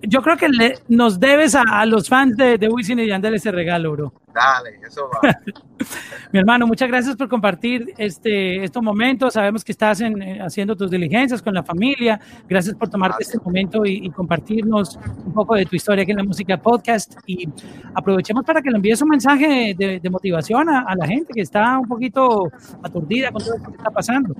yo 0.01 0.21
creo 0.21 0.37
que 0.37 0.49
le, 0.49 0.79
nos 0.87 1.19
debes 1.19 1.55
a, 1.55 1.85
los 1.85 2.09
fans 2.09 2.35
de, 2.37 2.57
de 2.57 2.67
Wisin 2.67 2.99
y 2.99 3.07
Yandel 3.07 3.35
ese 3.35 3.51
regalo, 3.51 3.91
bro. 3.91 4.13
Dale, 4.33 4.79
eso 4.85 5.09
va. 5.09 5.33
Mi 6.31 6.39
hermano, 6.39 6.67
muchas 6.67 6.89
gracias 6.89 7.15
por 7.15 7.29
compartir 7.29 7.93
este, 7.97 8.63
estos 8.63 8.83
momentos. 8.83 9.33
Sabemos 9.33 9.63
que 9.63 9.71
estás 9.71 10.01
en, 10.01 10.21
eh, 10.21 10.41
haciendo 10.41 10.75
tus 10.75 10.91
diligencias 10.91 11.41
con 11.41 11.53
la 11.53 11.63
familia. 11.63 12.19
Gracias 12.47 12.75
por 12.75 12.89
tomarte 12.89 13.23
este 13.23 13.37
momento 13.39 13.85
y, 13.85 14.09
compartirnos 14.09 14.99
un 15.25 15.33
poco 15.33 15.55
de 15.55 15.65
tu 15.65 15.75
historia 15.75 16.03
aquí 16.03 16.11
en 16.11 16.17
la 16.17 16.23
Música 16.23 16.57
Podcast. 16.57 17.15
Y 17.25 17.47
aprovechemos 17.93 18.43
para 18.43 18.61
que 18.61 18.69
le 18.69 18.75
envíes 18.75 19.01
un 19.01 19.09
mensaje 19.09 19.73
de, 19.77 20.09
motivación 20.09 20.69
a, 20.69 20.81
a, 20.81 20.95
la 20.95 21.07
gente 21.07 21.31
que 21.33 21.41
está 21.41 21.79
un 21.79 21.87
poquito 21.87 22.51
aturdida 22.83 23.31
con 23.31 23.41
todo 23.41 23.57
lo 23.57 23.63
que 23.63 23.77
está 23.77 23.89
pasando. 23.89 24.35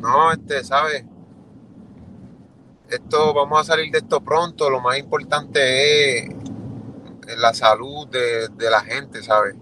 No, 0.00 0.32
este, 0.32 0.62
¿sabes? 0.62 1.04
Esto 2.90 3.34
vamos 3.34 3.60
a 3.60 3.64
salir 3.64 3.90
de 3.90 3.98
esto 3.98 4.20
pronto. 4.20 4.70
Lo 4.70 4.80
más 4.80 4.98
importante 4.98 6.24
es 6.24 6.28
la 7.38 7.52
salud 7.54 8.06
de, 8.08 8.70
la 8.70 8.80
gente, 8.80 9.22
¿sabes? 9.22 9.56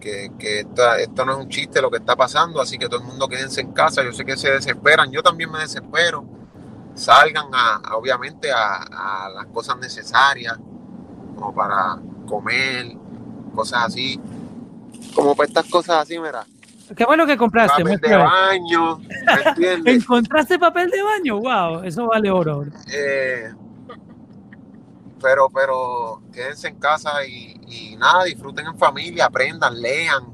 Que, 0.00 0.30
esto, 0.40 1.24
no 1.24 1.32
es 1.32 1.38
un 1.38 1.48
chiste 1.48 1.82
lo 1.82 1.90
que 1.90 1.98
está 1.98 2.16
pasando, 2.16 2.60
así 2.60 2.78
que 2.78 2.86
todo 2.88 3.00
el 3.00 3.06
mundo 3.06 3.28
quédense 3.28 3.60
en 3.60 3.72
casa. 3.72 4.02
Yo 4.02 4.12
sé 4.12 4.24
que 4.24 4.36
se 4.36 4.50
desesperan, 4.50 5.10
yo 5.10 5.22
también 5.22 5.50
me 5.50 5.60
desespero. 5.60 6.24
Salgan 6.94 7.48
a, 7.52 7.94
obviamente 7.94 8.50
a, 8.50 9.28
las 9.34 9.46
cosas 9.46 9.78
necesarias, 9.78 10.56
como 11.36 11.54
para 11.54 11.98
comer, 12.26 12.96
cosas 13.54 13.86
así. 13.86 14.20
Como 15.14 15.34
para 15.36 15.48
estas 15.48 15.66
cosas 15.66 16.02
así, 16.02 16.18
mira 16.18 16.44
Qué 16.96 17.04
bueno 17.04 17.26
que 17.26 17.36
compraste. 17.36 17.82
Papel 17.82 18.00
de 18.00 18.16
baño, 18.16 18.98
¿me 18.98 19.42
entiendes? 19.50 20.02
¿Encontraste 20.02 20.58
papel 20.58 20.90
de 20.90 21.02
baño? 21.02 21.38
Wow, 21.40 21.84
eso 21.84 22.06
vale 22.06 22.30
oro. 22.30 22.64
Eh, 22.92 23.52
pero, 25.20 25.48
pero 25.50 26.22
quédense 26.32 26.68
en 26.68 26.76
casa 26.76 27.24
y, 27.26 27.96
nada, 27.98 28.24
disfruten 28.24 28.66
en 28.66 28.78
familia, 28.78 29.26
aprendan, 29.26 29.80
lean, 29.80 30.24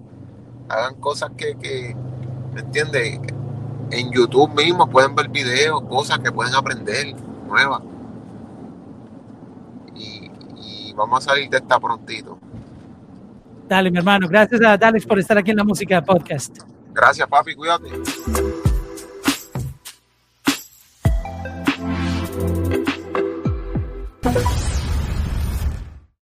hagan 0.69 0.95
cosas 0.97 1.31
que, 1.37 1.57
que 1.57 1.97
¿me 2.53 2.61
entiendes? 2.61 3.21
En 3.91 4.11
YouTube 4.13 4.55
mismo 4.55 4.89
pueden 4.89 5.15
ver 5.15 5.29
videos, 5.29 5.83
cosas 5.83 6.19
que 6.19 6.33
pueden 6.33 6.55
aprender 6.55 7.15
nuevas. 7.47 7.83
Y, 9.95 10.31
y 10.57 10.93
vamos 10.95 11.27
a 11.27 11.31
salir 11.31 11.49
de 11.51 11.59
esta 11.59 11.79
prontito. 11.79 12.39
Dale, 13.69 13.91
mi 13.91 13.99
hermano. 13.99 14.29
Gracias 14.29 14.61
a 14.63 14.75
Alex 14.75 15.07
por 15.07 15.19
estar 15.19 15.39
aquí 15.39 15.51
en 15.51 15.57
la 15.57 15.65
música 15.65 16.03
podcast. 16.03 16.59
Gracias, 16.93 17.29
papi. 17.29 17.55
Cuídate. 17.55 17.89